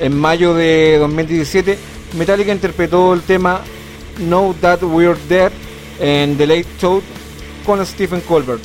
En 0.00 0.16
mayo 0.18 0.54
de 0.54 0.98
2017, 0.98 1.78
Metallica 2.18 2.52
interpretó 2.52 3.14
el 3.14 3.22
tema 3.22 3.62
Know 4.16 4.54
That 4.60 4.82
We're 4.82 5.18
Dead 5.28 5.50
en 5.98 6.36
The 6.36 6.46
Late 6.46 6.66
Show 6.78 7.02
con 7.64 7.84
Stephen 7.86 8.20
Colbert. 8.20 8.62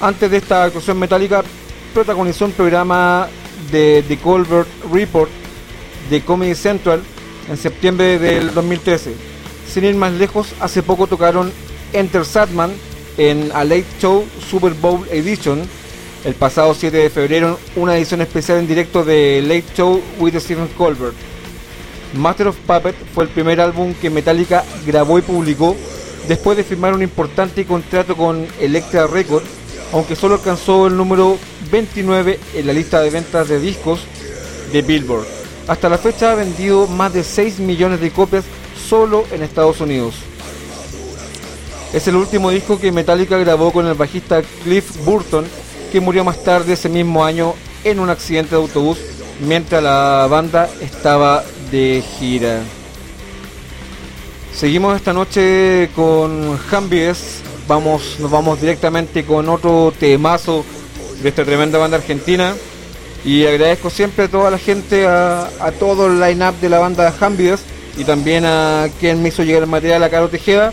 Antes 0.00 0.30
de 0.30 0.38
esta 0.38 0.64
actuación 0.64 0.98
metálica, 0.98 1.44
protagonizó 1.92 2.46
un 2.46 2.52
programa 2.52 3.28
de 3.70 4.02
The 4.08 4.16
Colbert 4.18 4.68
Report 4.90 5.30
de 6.08 6.22
Comedy 6.22 6.54
Central 6.54 7.02
en 7.48 7.58
septiembre 7.58 8.18
del 8.18 8.54
2013. 8.54 9.14
Sin 9.70 9.84
ir 9.84 9.94
más 9.96 10.12
lejos, 10.14 10.54
hace 10.60 10.82
poco 10.82 11.06
tocaron 11.06 11.52
Enter 11.92 12.24
Sadman 12.24 12.72
en 13.16 13.50
A 13.52 13.64
Late 13.64 13.86
Show 14.00 14.24
Super 14.50 14.74
Bowl 14.74 15.06
Edition. 15.10 15.62
El 16.24 16.34
pasado 16.34 16.74
7 16.74 16.96
de 16.96 17.10
febrero, 17.10 17.58
una 17.74 17.96
edición 17.96 18.20
especial 18.20 18.58
en 18.58 18.68
directo 18.68 19.04
de 19.04 19.42
Late 19.42 19.64
Show 19.76 20.00
with 20.18 20.38
Stephen 20.38 20.68
Colbert. 20.78 21.16
Master 22.14 22.48
of 22.48 22.56
Puppet 22.66 22.94
fue 23.14 23.24
el 23.24 23.30
primer 23.30 23.60
álbum 23.60 23.94
que 23.94 24.10
Metallica 24.10 24.64
grabó 24.86 25.18
y 25.18 25.22
publicó 25.22 25.76
después 26.28 26.56
de 26.56 26.64
firmar 26.64 26.94
un 26.94 27.02
importante 27.02 27.64
contrato 27.64 28.16
con 28.16 28.46
Electra 28.60 29.06
Records, 29.06 29.48
aunque 29.92 30.14
solo 30.14 30.36
alcanzó 30.36 30.86
el 30.86 30.96
número 30.96 31.38
29 31.70 32.38
en 32.54 32.66
la 32.66 32.72
lista 32.72 33.00
de 33.00 33.10
ventas 33.10 33.48
de 33.48 33.58
discos 33.58 34.00
de 34.72 34.82
Billboard. 34.82 35.26
Hasta 35.68 35.88
la 35.88 35.98
fecha 35.98 36.32
ha 36.32 36.34
vendido 36.34 36.86
más 36.86 37.12
de 37.12 37.24
6 37.24 37.58
millones 37.60 38.00
de 38.00 38.10
copias 38.10 38.44
solo 38.88 39.24
en 39.32 39.42
Estados 39.42 39.80
Unidos. 39.80 40.14
Es 41.92 42.08
el 42.08 42.16
último 42.16 42.50
disco 42.50 42.80
que 42.80 42.90
Metallica 42.90 43.36
grabó 43.36 43.70
con 43.70 43.86
el 43.86 43.94
bajista 43.94 44.42
Cliff 44.64 45.04
Burton, 45.04 45.44
que 45.92 46.00
murió 46.00 46.24
más 46.24 46.42
tarde 46.42 46.72
ese 46.72 46.88
mismo 46.88 47.24
año 47.24 47.54
en 47.84 48.00
un 48.00 48.08
accidente 48.08 48.50
de 48.50 48.62
autobús 48.62 48.98
mientras 49.40 49.82
la 49.82 50.26
banda 50.30 50.70
estaba 50.80 51.44
de 51.70 52.02
gira. 52.18 52.60
Seguimos 54.54 54.96
esta 54.96 55.12
noche 55.12 55.90
con 55.94 56.56
Jambies. 56.58 57.40
Vamos, 57.68 58.16
nos 58.20 58.30
vamos 58.30 58.60
directamente 58.60 59.24
con 59.24 59.48
otro 59.48 59.92
temazo 59.98 60.64
de 61.22 61.28
esta 61.28 61.44
tremenda 61.44 61.78
banda 61.78 61.96
argentina. 61.96 62.54
Y 63.24 63.46
agradezco 63.46 63.88
siempre 63.88 64.24
a 64.24 64.28
toda 64.28 64.50
la 64.50 64.58
gente, 64.58 65.06
a, 65.06 65.48
todo 65.78 66.06
el 66.06 66.20
line-up 66.20 66.58
de 66.60 66.68
la 66.68 66.78
banda 66.78 67.12
Jambies 67.12 67.60
y 67.96 68.04
también 68.04 68.44
a 68.44 68.88
quien 68.98 69.22
me 69.22 69.28
hizo 69.28 69.44
llegar 69.44 69.62
el 69.62 69.68
material 69.68 70.02
a 70.02 70.10
Caro 70.10 70.28
Tejeda. 70.28 70.72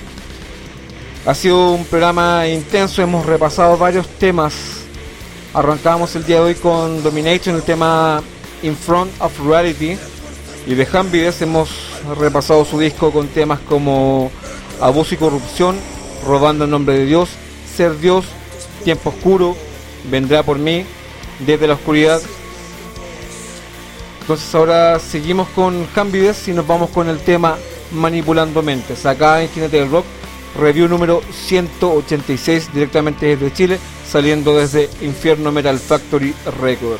Ha 1.26 1.36
sido 1.36 1.74
un 1.74 1.84
programa 1.84 2.48
intenso, 2.48 3.02
hemos 3.02 3.26
repasado 3.26 3.78
varios 3.78 4.08
temas. 4.08 4.54
Arrancamos 5.54 6.16
el 6.16 6.26
día 6.26 6.38
de 6.38 6.42
hoy 6.44 6.56
con 6.56 7.04
Domination, 7.04 7.58
el 7.58 7.64
tema 7.64 8.24
In 8.64 8.76
Front 8.76 9.12
of 9.20 9.38
Reality. 9.46 9.98
Y 10.66 10.76
de 10.76 10.86
Jambies 10.86 11.42
hemos 11.42 11.70
repasado 12.18 12.64
su 12.64 12.80
disco 12.80 13.12
con 13.12 13.28
temas 13.28 13.60
como 13.60 14.32
Abuso 14.80 15.14
y 15.14 15.18
Corrupción, 15.18 15.76
Robando 16.26 16.64
en 16.64 16.72
Nombre 16.72 16.98
de 16.98 17.06
Dios, 17.06 17.30
Ser 17.76 18.00
Dios, 18.00 18.26
Tiempo 18.86 19.10
Oscuro, 19.10 19.58
Vendrá 20.10 20.42
por 20.42 20.58
mí, 20.58 20.86
Desde 21.46 21.68
la 21.68 21.74
Oscuridad. 21.74 22.22
Entonces 24.22 24.56
ahora 24.56 25.00
seguimos 25.00 25.50
con 25.50 25.86
Jambies 25.94 26.48
y 26.48 26.54
nos 26.54 26.66
vamos 26.66 26.92
con 26.92 27.10
el 27.10 27.20
tema 27.20 27.58
Manipulando 27.92 28.62
Mentes. 28.62 29.06
Acá 29.06 29.42
en 29.42 29.50
Jinete 29.50 29.80
del 29.80 29.92
Rock, 29.92 30.06
review 30.56 30.88
número 30.88 31.22
186 31.32 32.74
directamente 32.74 33.26
desde 33.26 33.54
Chile, 33.54 33.80
saliendo 34.08 34.58
desde 34.58 34.90
Infierno 35.02 35.52
Metal 35.52 35.78
Factory 35.78 36.34
Record. 36.62 37.00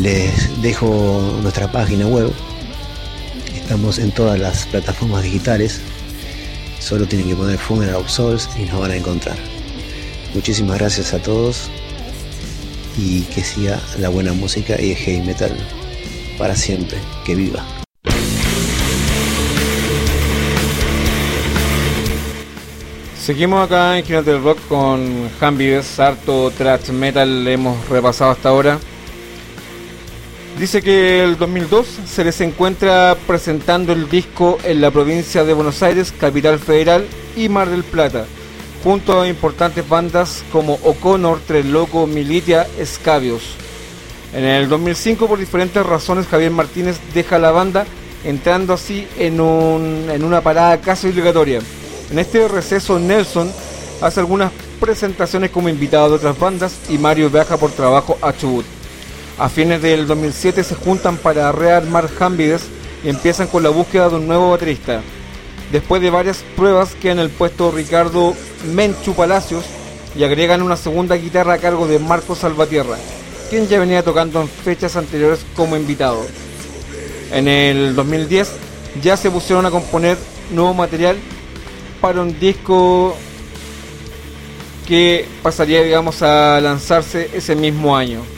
Les 0.00 0.62
dejo 0.62 1.40
nuestra 1.42 1.72
página 1.72 2.06
web. 2.06 2.30
Estamos 3.52 3.98
en 3.98 4.12
todas 4.12 4.38
las 4.38 4.64
plataformas 4.66 5.24
digitales. 5.24 5.80
Solo 6.78 7.06
tienen 7.06 7.28
que 7.28 7.34
poner 7.34 7.58
Funeral 7.58 7.96
of 7.96 8.08
Souls 8.08 8.48
y 8.56 8.62
nos 8.62 8.78
van 8.78 8.92
a 8.92 8.96
encontrar. 8.96 9.36
Muchísimas 10.34 10.78
gracias 10.78 11.14
a 11.14 11.18
todos 11.20 11.68
y 12.96 13.22
que 13.22 13.42
siga 13.42 13.80
la 13.98 14.08
buena 14.08 14.32
música 14.32 14.80
y 14.80 14.92
el 14.92 14.96
heavy 14.96 15.26
metal 15.26 15.56
para 16.38 16.54
siempre. 16.54 16.98
Que 17.24 17.34
viva. 17.34 17.64
Seguimos 23.20 23.66
acá 23.66 23.98
en 23.98 24.04
Jinete 24.04 24.30
del 24.30 24.44
Rock 24.44 24.58
con 24.68 25.28
Hambies, 25.40 25.98
harto 25.98 26.52
thrash 26.52 26.90
metal 26.90 27.48
hemos 27.48 27.88
repasado 27.88 28.30
hasta 28.30 28.48
ahora. 28.48 28.78
Dice 30.58 30.82
que 30.82 31.22
el 31.22 31.38
2002 31.38 31.86
se 32.04 32.24
les 32.24 32.40
encuentra 32.40 33.16
presentando 33.28 33.92
el 33.92 34.08
disco 34.08 34.58
en 34.64 34.80
la 34.80 34.90
provincia 34.90 35.44
de 35.44 35.52
Buenos 35.52 35.84
Aires, 35.84 36.12
Capital 36.18 36.58
Federal 36.58 37.06
y 37.36 37.48
Mar 37.48 37.70
del 37.70 37.84
Plata, 37.84 38.26
junto 38.82 39.20
a 39.20 39.28
importantes 39.28 39.88
bandas 39.88 40.42
como 40.50 40.74
O'Connor, 40.82 41.38
Tres 41.46 41.64
Loco, 41.64 42.08
Militia, 42.08 42.66
Escabios. 42.76 43.54
En 44.34 44.42
el 44.42 44.68
2005, 44.68 45.28
por 45.28 45.38
diferentes 45.38 45.86
razones, 45.86 46.26
Javier 46.26 46.50
Martínez 46.50 46.98
deja 47.14 47.38
la 47.38 47.52
banda, 47.52 47.86
entrando 48.24 48.74
así 48.74 49.06
en, 49.16 49.40
un, 49.40 50.08
en 50.10 50.24
una 50.24 50.40
parada 50.40 50.80
casi 50.80 51.06
obligatoria. 51.06 51.60
En 52.10 52.18
este 52.18 52.48
receso, 52.48 52.98
Nelson 52.98 53.48
hace 54.00 54.18
algunas 54.18 54.50
presentaciones 54.80 55.50
como 55.50 55.68
invitado 55.68 56.08
de 56.08 56.16
otras 56.16 56.36
bandas 56.36 56.74
y 56.88 56.98
Mario 56.98 57.30
viaja 57.30 57.56
por 57.56 57.70
trabajo 57.70 58.18
a 58.20 58.36
Chubut. 58.36 58.77
A 59.38 59.48
fines 59.48 59.80
del 59.80 60.08
2007 60.08 60.64
se 60.64 60.74
juntan 60.74 61.16
para 61.16 61.52
rearmar 61.52 62.10
Hambides 62.18 62.62
y 63.04 63.08
empiezan 63.08 63.46
con 63.46 63.62
la 63.62 63.68
búsqueda 63.68 64.08
de 64.08 64.16
un 64.16 64.26
nuevo 64.26 64.50
baterista. 64.50 65.00
Después 65.70 66.02
de 66.02 66.10
varias 66.10 66.42
pruebas 66.56 66.96
quedan 67.00 67.18
en 67.18 67.26
el 67.26 67.30
puesto 67.30 67.70
Ricardo 67.70 68.34
Menchu 68.74 69.14
Palacios 69.14 69.64
y 70.16 70.24
agregan 70.24 70.60
una 70.60 70.76
segunda 70.76 71.14
guitarra 71.14 71.54
a 71.54 71.58
cargo 71.58 71.86
de 71.86 72.00
Marcos 72.00 72.38
Salvatierra, 72.38 72.96
quien 73.48 73.68
ya 73.68 73.78
venía 73.78 74.02
tocando 74.02 74.40
en 74.40 74.48
fechas 74.48 74.96
anteriores 74.96 75.46
como 75.54 75.76
invitado. 75.76 76.26
En 77.30 77.46
el 77.46 77.94
2010 77.94 78.50
ya 79.00 79.16
se 79.16 79.30
pusieron 79.30 79.66
a 79.66 79.70
componer 79.70 80.18
nuevo 80.50 80.74
material 80.74 81.16
para 82.00 82.22
un 82.22 82.40
disco 82.40 83.14
que 84.88 85.28
pasaría 85.44 85.84
digamos 85.84 86.22
a 86.22 86.60
lanzarse 86.60 87.30
ese 87.32 87.54
mismo 87.54 87.96
año. 87.96 88.37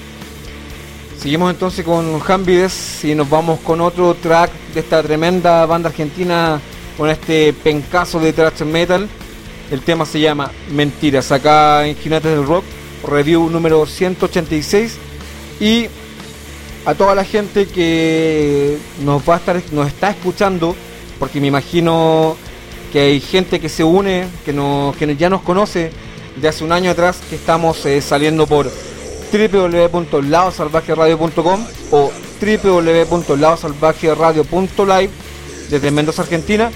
Seguimos 1.20 1.50
entonces 1.50 1.84
con 1.84 2.18
Hambides 2.26 3.04
y 3.04 3.14
nos 3.14 3.28
vamos 3.28 3.60
con 3.60 3.82
otro 3.82 4.14
track 4.14 4.50
de 4.72 4.80
esta 4.80 5.02
tremenda 5.02 5.66
banda 5.66 5.90
argentina 5.90 6.58
con 6.96 7.10
este 7.10 7.52
pencazo 7.52 8.18
de 8.20 8.32
thrash 8.32 8.62
metal. 8.62 9.06
El 9.70 9.82
tema 9.82 10.06
se 10.06 10.18
llama 10.18 10.50
Mentiras, 10.70 11.30
acá 11.30 11.86
en 11.86 11.94
Jinetes 11.94 12.30
del 12.30 12.46
Rock, 12.46 12.64
review 13.06 13.50
número 13.50 13.84
186 13.84 14.96
y 15.60 15.88
a 16.86 16.94
toda 16.94 17.14
la 17.14 17.24
gente 17.24 17.66
que 17.66 18.78
nos 19.04 19.20
va 19.28 19.34
a 19.34 19.38
estar 19.40 19.60
nos 19.72 19.88
está 19.88 20.08
escuchando 20.08 20.74
porque 21.18 21.38
me 21.38 21.48
imagino 21.48 22.34
que 22.94 23.00
hay 23.00 23.20
gente 23.20 23.60
que 23.60 23.68
se 23.68 23.84
une, 23.84 24.26
que, 24.46 24.54
no, 24.54 24.94
que 24.98 25.14
ya 25.16 25.28
nos 25.28 25.42
conoce 25.42 25.92
de 26.40 26.48
hace 26.48 26.64
un 26.64 26.72
año 26.72 26.90
atrás, 26.90 27.20
que 27.28 27.36
estamos 27.36 27.84
eh, 27.84 28.00
saliendo 28.00 28.46
por 28.46 28.70
www.laosalvajeradio.com 29.32 31.66
o 31.90 32.12
www.laosalvajeradio.live 32.40 35.10
desde 35.70 35.90
Mendoza, 35.90 36.22
Argentina 36.22 36.70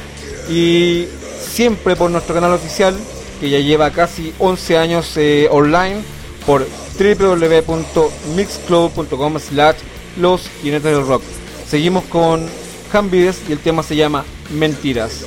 y 0.48 1.06
siempre 1.40 1.94
por 1.96 2.10
nuestro 2.10 2.34
canal 2.34 2.52
oficial 2.52 2.94
que 3.40 3.48
ya 3.50 3.58
lleva 3.58 3.90
casi 3.90 4.32
11 4.38 4.78
años 4.78 5.12
eh, 5.16 5.48
online 5.50 6.02
por 6.46 6.64
www.mixcloud.com 6.98 9.38
slash 9.38 9.76
los 10.18 10.48
jinetes 10.62 10.92
del 10.92 11.06
rock. 11.06 11.22
Seguimos 11.68 12.04
con 12.04 12.46
Hambides 12.92 13.42
y 13.48 13.52
el 13.52 13.58
tema 13.58 13.82
se 13.82 13.96
llama 13.96 14.24
Mentiras. 14.50 15.24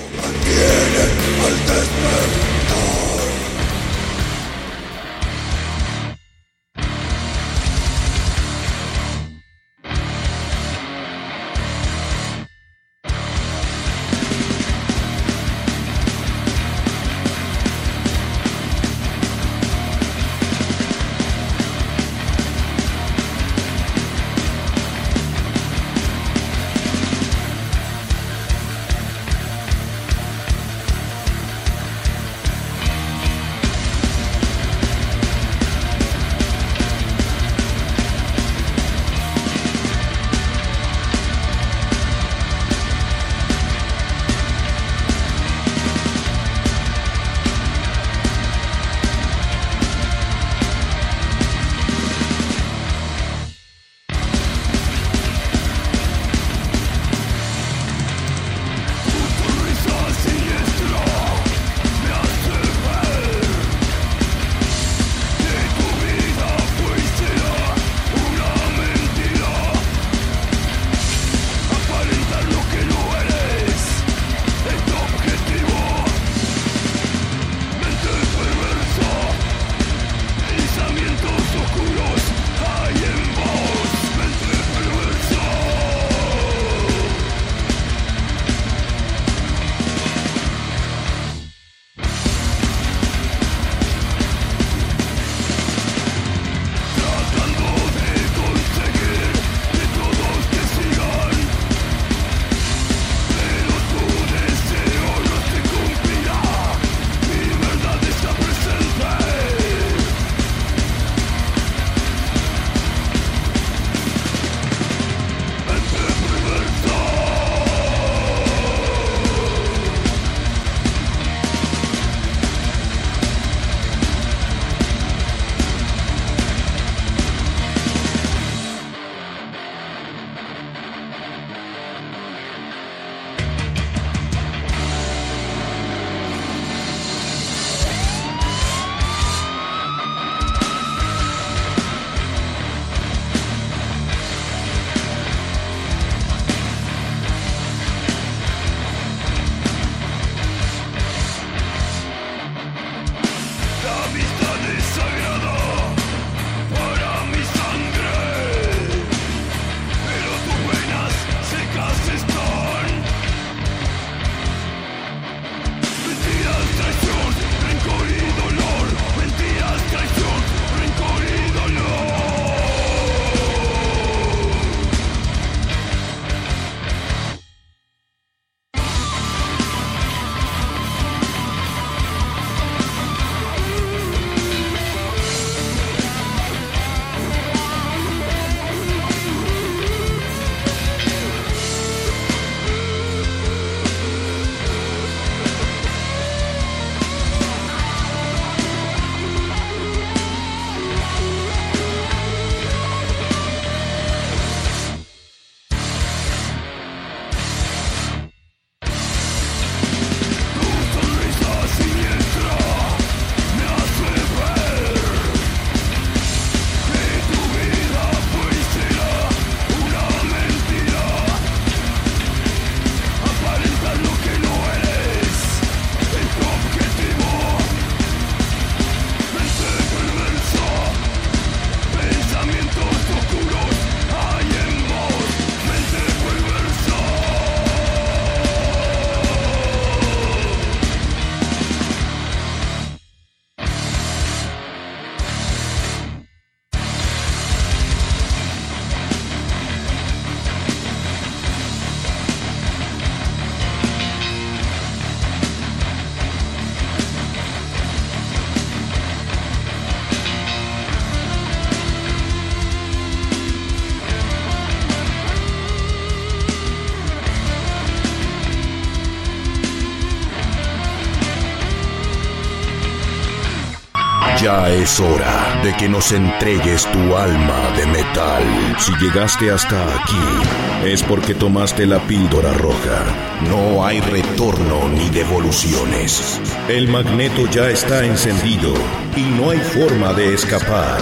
Ya 274.48 274.70
es 274.70 274.98
hora 275.02 275.60
de 275.62 275.76
que 275.76 275.90
nos 275.90 276.14
entregues 276.14 276.90
tu 276.94 277.18
alma 277.18 277.70
de 277.76 277.86
metal. 277.88 278.44
Si 278.80 278.94
llegaste 278.96 279.52
hasta 279.52 279.76
aquí, 279.94 280.86
es 280.86 281.04
porque 281.04 281.36
tomaste 281.36 281.86
la 281.86 282.00
píldora 282.08 282.54
roja. 282.54 283.04
No 283.50 283.86
hay 283.86 284.00
retorno 284.00 284.88
ni 284.88 285.10
devoluciones. 285.10 286.40
El 286.70 286.88
magneto 286.88 287.46
ya 287.48 287.70
está 287.70 288.06
encendido 288.06 288.74
y 289.18 289.24
no 289.24 289.50
hay 289.50 289.60
forma 289.60 290.14
de 290.14 290.34
escapar 290.34 291.02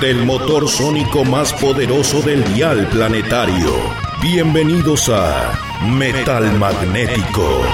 del 0.00 0.24
motor 0.24 0.66
sónico 0.66 1.26
más 1.26 1.52
poderoso 1.52 2.22
del 2.22 2.42
dial 2.54 2.88
planetario. 2.88 3.70
Bienvenidos 4.22 5.10
a 5.10 5.52
Metal 5.82 6.58
Magnético. 6.58 7.64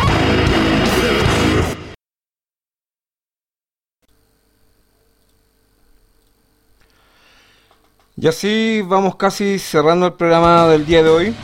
Y 8.25 8.27
así 8.27 8.81
vamos 8.81 9.17
casi 9.17 9.59
cerrando 9.59 10.07
el 10.07 10.15
programa 10.15 10.67
del 10.69 10.87
día 10.87 11.03
de 11.03 11.11
hoy. 11.11 11.35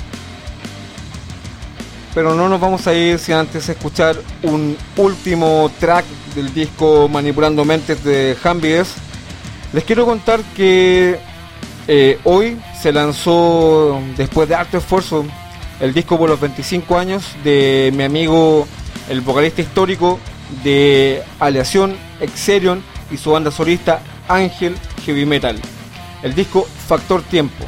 Pero 2.15 2.35
no 2.35 2.49
nos 2.49 2.59
vamos 2.59 2.87
a 2.87 2.95
ir 2.95 3.19
sin 3.19 3.35
antes 3.35 3.69
escuchar 3.69 4.17
un 4.45 4.79
último 4.97 5.71
track 5.79 6.07
del 6.35 6.55
disco 6.55 7.07
Manipulando 7.07 7.67
Mentes 7.67 8.03
de 8.03 8.35
Hambies. 8.43 8.95
Les 9.75 9.85
quiero 9.85 10.07
contar 10.07 10.41
que 10.57 11.19
eh, 11.87 12.19
hoy 12.25 12.59
se 12.81 12.95
lanzó, 12.95 14.01
después 14.17 14.49
de 14.49 14.55
harto 14.55 14.79
esfuerzo, 14.79 15.27
el 15.81 15.93
disco 15.93 16.17
por 16.17 16.31
los 16.31 16.41
25 16.41 16.97
años 16.97 17.27
de 17.45 17.93
mi 17.95 18.05
amigo, 18.05 18.67
el 19.11 19.21
vocalista 19.21 19.61
histórico 19.61 20.19
de 20.65 21.23
Aleación, 21.41 21.95
Exerion 22.23 22.83
y 23.11 23.19
su 23.19 23.33
banda 23.33 23.51
solista 23.51 24.01
Ángel 24.29 24.75
Heavy 25.05 25.27
Metal 25.27 25.61
el 26.23 26.35
disco 26.35 26.67
Factor 26.87 27.23
Tiempo. 27.23 27.65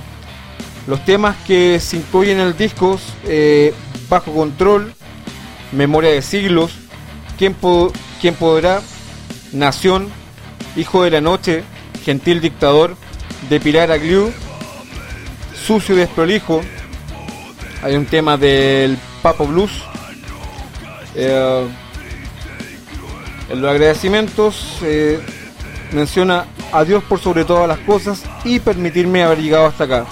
Los 0.86 1.04
temas 1.04 1.36
que 1.46 1.78
se 1.80 1.96
incluyen 1.96 2.40
en 2.40 2.46
el 2.48 2.56
disco, 2.56 2.98
eh, 3.24 3.72
Bajo 4.08 4.32
Control, 4.32 4.94
Memoria 5.72 6.10
de 6.10 6.22
Siglos, 6.22 6.72
¿Quién, 7.38 7.56
¿Quién 8.20 8.34
Podrá? 8.34 8.82
Nación, 9.52 10.08
Hijo 10.76 11.04
de 11.04 11.10
la 11.10 11.20
Noche, 11.20 11.64
Gentil 12.04 12.40
Dictador, 12.40 12.96
de 13.48 13.60
Pilar 13.60 13.90
Agliu, 13.92 14.32
Sucio 15.66 15.94
Desprolijo, 15.94 16.62
hay 17.82 17.96
un 17.96 18.06
tema 18.06 18.36
del 18.36 18.96
Papo 19.22 19.46
Blues. 19.46 19.72
Eh, 21.14 21.66
en 23.50 23.60
los 23.60 23.70
agradecimientos 23.70 24.78
eh, 24.82 25.20
menciona 25.92 26.46
a 26.72 26.84
Dios 26.84 27.02
por 27.04 27.20
sobre 27.20 27.44
todas 27.44 27.68
las 27.68 27.78
cosas 27.78 28.22
y 28.44 28.60
permitirme 28.60 29.22
haber 29.22 29.40
llegado 29.40 29.66
hasta 29.66 29.84
acá. 29.84 30.06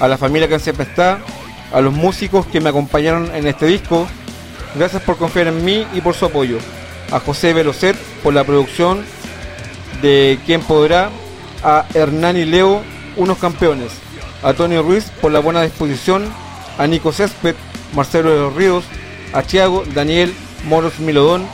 A 0.00 0.08
la 0.08 0.18
familia 0.18 0.48
que 0.48 0.58
siempre 0.58 0.84
está, 0.84 1.18
a 1.72 1.80
los 1.80 1.92
músicos 1.92 2.46
que 2.46 2.60
me 2.60 2.70
acompañaron 2.70 3.34
en 3.34 3.46
este 3.46 3.66
disco, 3.66 4.06
gracias 4.74 5.02
por 5.02 5.16
confiar 5.16 5.48
en 5.48 5.64
mí 5.64 5.86
y 5.92 6.00
por 6.00 6.14
su 6.14 6.26
apoyo. 6.26 6.58
A 7.10 7.20
José 7.20 7.52
Velocet 7.52 7.96
por 8.22 8.34
la 8.34 8.44
producción 8.44 9.04
de 10.02 10.38
Quien 10.44 10.60
Podrá, 10.60 11.10
a 11.62 11.86
Hernán 11.94 12.36
y 12.36 12.44
Leo, 12.44 12.82
unos 13.16 13.38
campeones, 13.38 13.92
a 14.42 14.52
Tony 14.52 14.78
Ruiz 14.78 15.10
por 15.20 15.32
la 15.32 15.40
buena 15.40 15.62
disposición, 15.62 16.24
a 16.78 16.86
Nico 16.86 17.12
Césped, 17.12 17.54
Marcelo 17.94 18.30
de 18.30 18.40
los 18.40 18.54
Ríos, 18.54 18.84
a 19.32 19.42
Thiago, 19.42 19.84
Daniel, 19.94 20.34
Moros 20.64 20.98
Milodón, 20.98 21.46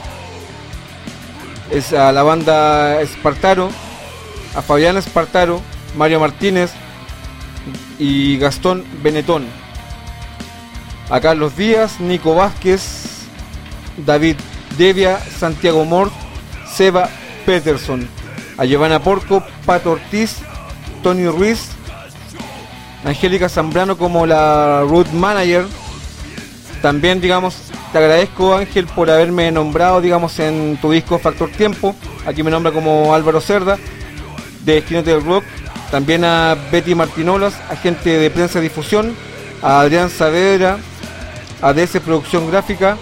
es 1.71 1.93
a 1.93 2.13
la 2.13 2.23
banda 2.23 3.01
Espartaro, 3.01 3.71
a 4.55 4.63
Fabián 4.63 4.97
Espartaro, 4.97 5.61
Mario 5.97 6.21
Martínez 6.21 6.73
y 7.99 8.39
Gastón 8.39 8.85
Benetón. 9.03 9.47
A 11.11 11.21
Carlos 11.21 11.57
Díaz, 11.57 12.01
Nico 12.01 12.35
Vázquez, 12.35 13.27
David 14.07 14.37
Devia, 14.79 15.19
Santiago 15.19 15.85
Mort, 15.85 16.13
Seba 16.73 17.09
Peterson. 17.45 18.09
A 18.59 18.65
Giovanna 18.65 19.03
Porco, 19.03 19.43
Pato 19.67 19.93
Ortiz, 19.93 20.39
Tony 21.03 21.27
Ruiz, 21.27 21.71
Angélica 23.05 23.49
Zambrano 23.49 23.97
como 23.99 24.27
la 24.27 24.83
root 24.89 25.09
manager. 25.13 25.67
También, 26.83 27.21
digamos, 27.21 27.55
te 27.93 27.99
agradezco 27.99 28.55
Ángel 28.55 28.87
por 28.87 29.09
haberme 29.09 29.53
nombrado, 29.53 30.01
digamos, 30.01 30.39
en 30.41 30.77
tu 30.83 30.91
disco 30.91 31.19
Factor 31.21 31.49
Tiempo. 31.51 31.95
Aquí 32.27 32.43
me 32.43 32.51
nombra 32.51 32.73
como 32.73 33.15
Álvaro 33.15 33.41
Cerda 33.41 33.79
de 34.65 34.79
Esquinete 34.79 35.11
del 35.11 35.25
Rock, 35.25 35.45
también 35.93 36.25
a 36.25 36.57
Betty 36.71 36.95
Martinolas, 36.95 37.55
agente 37.71 38.19
de 38.19 38.31
prensa 38.31 38.59
y 38.59 38.63
difusión, 38.63 39.15
a 39.63 39.81
Adrián 39.81 40.11
Saavedra, 40.11 40.79
a 41.61 41.73
DS 41.73 42.01
Producción 42.01 42.51
Gráfica, 42.51 42.97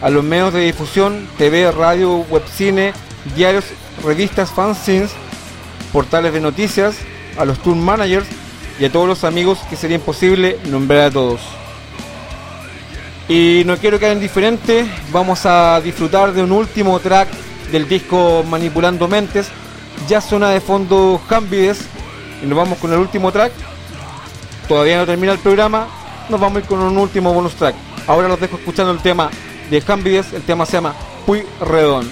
a 0.00 0.10
los 0.10 0.22
medios 0.22 0.52
de 0.52 0.60
difusión, 0.60 1.28
TV, 1.38 1.72
radio, 1.72 2.18
webcine, 2.30 2.92
diarios, 3.34 3.64
revistas, 4.04 4.50
fanzines, 4.50 5.10
portales 5.92 6.32
de 6.32 6.40
noticias, 6.40 6.96
a 7.36 7.44
los 7.44 7.58
tour 7.58 7.76
managers 7.76 8.26
y 8.78 8.84
a 8.84 8.92
todos 8.92 9.08
los 9.08 9.24
amigos 9.24 9.58
que 9.68 9.76
sería 9.76 9.96
imposible 9.96 10.58
nombrar 10.66 11.00
a 11.00 11.10
todos. 11.10 11.40
Y 13.28 13.62
no 13.66 13.76
quiero 13.76 13.98
quedar 13.98 14.14
indiferente, 14.14 14.86
vamos 15.12 15.44
a 15.44 15.80
disfrutar 15.82 16.32
de 16.32 16.42
un 16.42 16.50
último 16.50 16.98
track 16.98 17.28
del 17.70 17.86
disco 17.86 18.42
Manipulando 18.48 19.06
Mentes, 19.06 19.48
ya 20.08 20.22
suena 20.22 20.48
de 20.48 20.62
fondo 20.62 21.20
Hambides 21.28 21.80
y 22.42 22.46
nos 22.46 22.56
vamos 22.56 22.78
con 22.78 22.90
el 22.90 22.98
último 22.98 23.30
track. 23.30 23.52
Todavía 24.66 24.96
no 24.96 25.04
termina 25.04 25.32
el 25.32 25.38
programa, 25.40 25.88
nos 26.30 26.40
vamos 26.40 26.56
a 26.56 26.60
ir 26.60 26.66
con 26.66 26.80
un 26.80 26.96
último 26.96 27.34
bonus 27.34 27.54
track. 27.54 27.74
Ahora 28.06 28.28
los 28.28 28.40
dejo 28.40 28.56
escuchando 28.56 28.92
el 28.92 29.00
tema 29.00 29.30
de 29.70 29.82
Hambides, 29.86 30.32
el 30.32 30.42
tema 30.42 30.64
se 30.64 30.72
llama 30.72 30.94
Puy 31.26 31.44
Redón. 31.60 32.08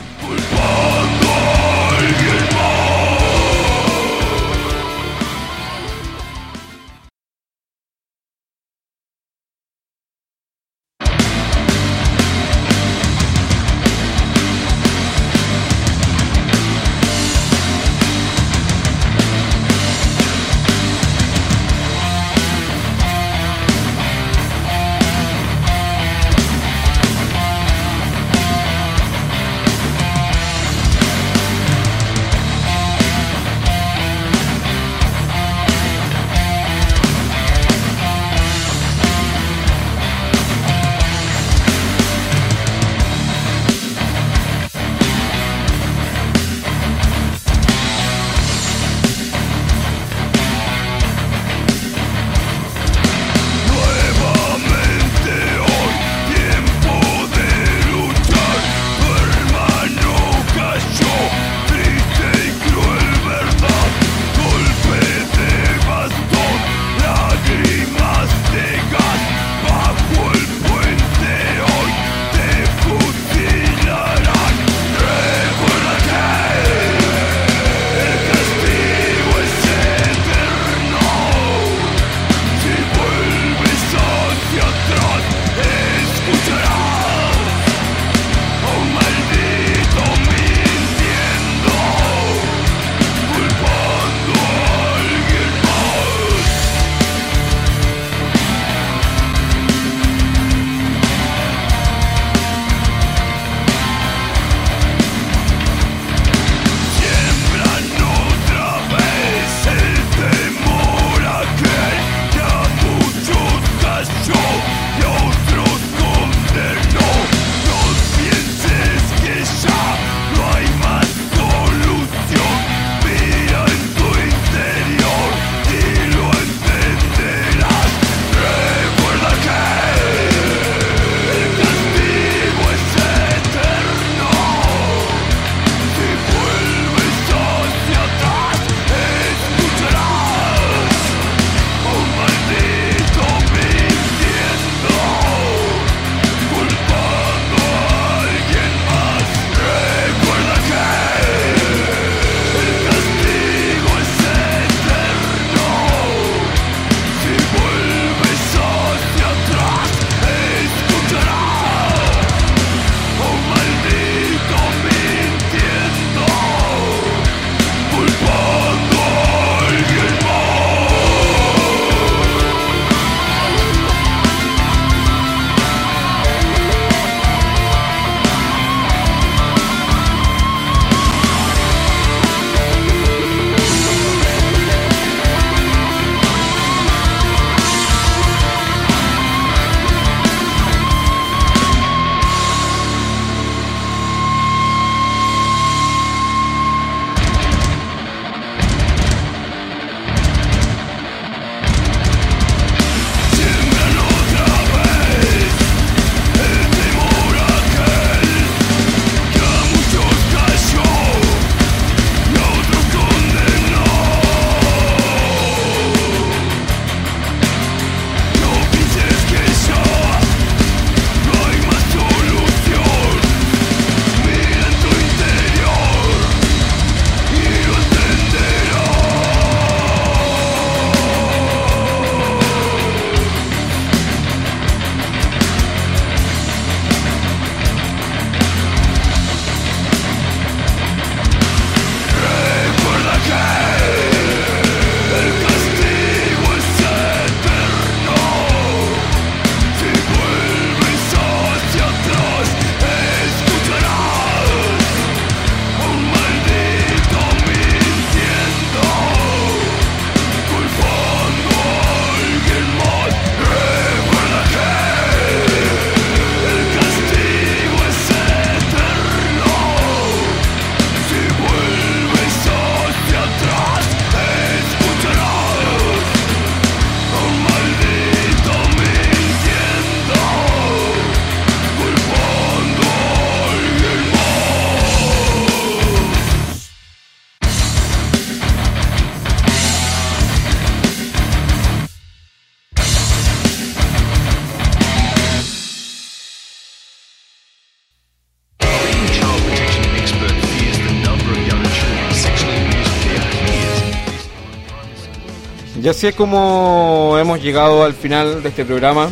Y 305.87 305.89
así 305.89 306.09
es 306.09 306.15
como 306.17 307.17
hemos 307.17 307.41
llegado 307.41 307.85
al 307.85 307.95
final 307.95 308.43
de 308.43 308.49
este 308.49 308.65
programa. 308.65 309.09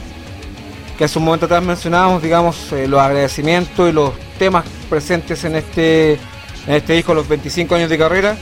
que 0.98 1.04
hace 1.04 1.20
un 1.20 1.26
momento 1.26 1.46
atrás 1.46 1.64
mencionábamos, 1.64 2.22
digamos, 2.22 2.72
eh, 2.72 2.88
los 2.88 3.00
agradecimientos 3.00 3.90
y 3.90 3.94
los 3.94 4.14
temas 4.38 4.66
presentes 4.90 5.44
en 5.44 5.56
este, 5.56 6.14
en 6.14 6.74
este 6.74 6.94
disco, 6.94 7.14
los 7.14 7.28
25 7.28 7.76
años 7.76 7.90
de 7.90 7.98
carrera. 7.98 8.38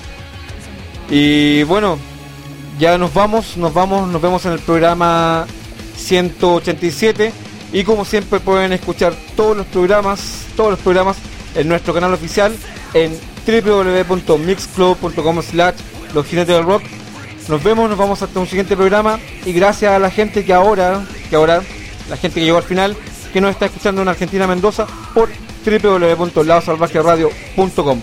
Y 1.09 1.63
bueno, 1.63 1.97
ya 2.79 2.97
nos 2.97 3.13
vamos, 3.13 3.57
nos 3.57 3.73
vamos, 3.73 4.07
nos 4.07 4.21
vemos 4.21 4.45
en 4.45 4.53
el 4.53 4.59
programa 4.59 5.47
187 5.95 7.31
y 7.73 7.83
como 7.83 8.05
siempre 8.05 8.39
pueden 8.39 8.71
escuchar 8.73 9.13
todos 9.35 9.57
los 9.57 9.65
programas, 9.67 10.45
todos 10.55 10.71
los 10.71 10.79
programas 10.79 11.17
en 11.57 11.67
nuestro 11.67 11.93
canal 11.93 12.13
oficial 12.13 12.55
en 12.93 13.19
www.mixclub.com 13.45 15.41
slash 15.41 15.75
los 16.13 16.25
jinetes 16.25 16.55
del 16.55 16.63
rock. 16.63 16.84
Nos 17.49 17.61
vemos, 17.63 17.89
nos 17.89 17.97
vamos 17.97 18.21
hasta 18.21 18.39
un 18.39 18.47
siguiente 18.47 18.75
programa 18.75 19.19
y 19.45 19.53
gracias 19.53 19.93
a 19.93 19.99
la 19.99 20.09
gente 20.09 20.43
que 20.45 20.53
ahora, 20.53 21.05
que 21.29 21.35
ahora, 21.35 21.61
la 22.09 22.17
gente 22.17 22.39
que 22.39 22.45
llegó 22.45 22.57
al 22.57 22.63
final, 22.63 22.97
que 23.34 23.41
nos 23.41 23.51
está 23.51 23.67
escuchando 23.67 24.01
en 24.01 24.07
Argentina 24.07 24.47
Mendoza 24.47 24.88
por 25.13 25.29
www.ladosalvajeradio.com. 25.65 28.01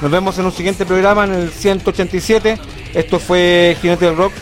Nos 0.00 0.10
vemos 0.10 0.38
en 0.38 0.46
un 0.46 0.52
siguiente 0.52 0.84
programa 0.84 1.24
en 1.24 1.34
el 1.34 1.50
187. 1.50 2.58
Esto 2.94 3.18
fue 3.18 3.76
Jinete 3.80 4.04
del 4.06 4.16
Rock 4.16 4.32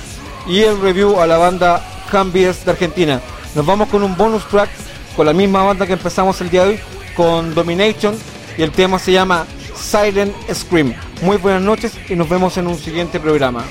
y 0.47 0.61
el 0.61 0.81
review 0.81 1.21
a 1.21 1.27
la 1.27 1.37
banda 1.39 1.83
Cambies 2.11 2.65
de 2.65 2.71
Argentina. 2.73 3.21
Nos 3.55 3.67
vamos 3.67 3.89
con 3.89 4.03
un 4.03 4.17
bonus 4.17 4.47
track 4.49 4.71
con 5.17 5.27
la 5.27 5.33
misma 5.33 5.63
banda 5.63 5.87
que 5.87 5.93
empezamos 5.93 6.41
el 6.41 6.51
día 6.51 6.65
de 6.65 6.71
hoy, 6.71 6.81
con 7.15 7.55
Domination, 7.55 8.17
y 8.61 8.63
el 8.63 8.73
tema 8.73 8.99
se 8.99 9.11
llama 9.11 9.47
Silent 9.75 10.35
Scream. 10.53 10.93
Muy 11.23 11.39
buenas 11.39 11.63
noches 11.63 11.95
y 12.11 12.15
nos 12.15 12.29
vemos 12.29 12.59
en 12.59 12.67
un 12.67 12.77
siguiente 12.77 13.19
programa. 13.19 13.65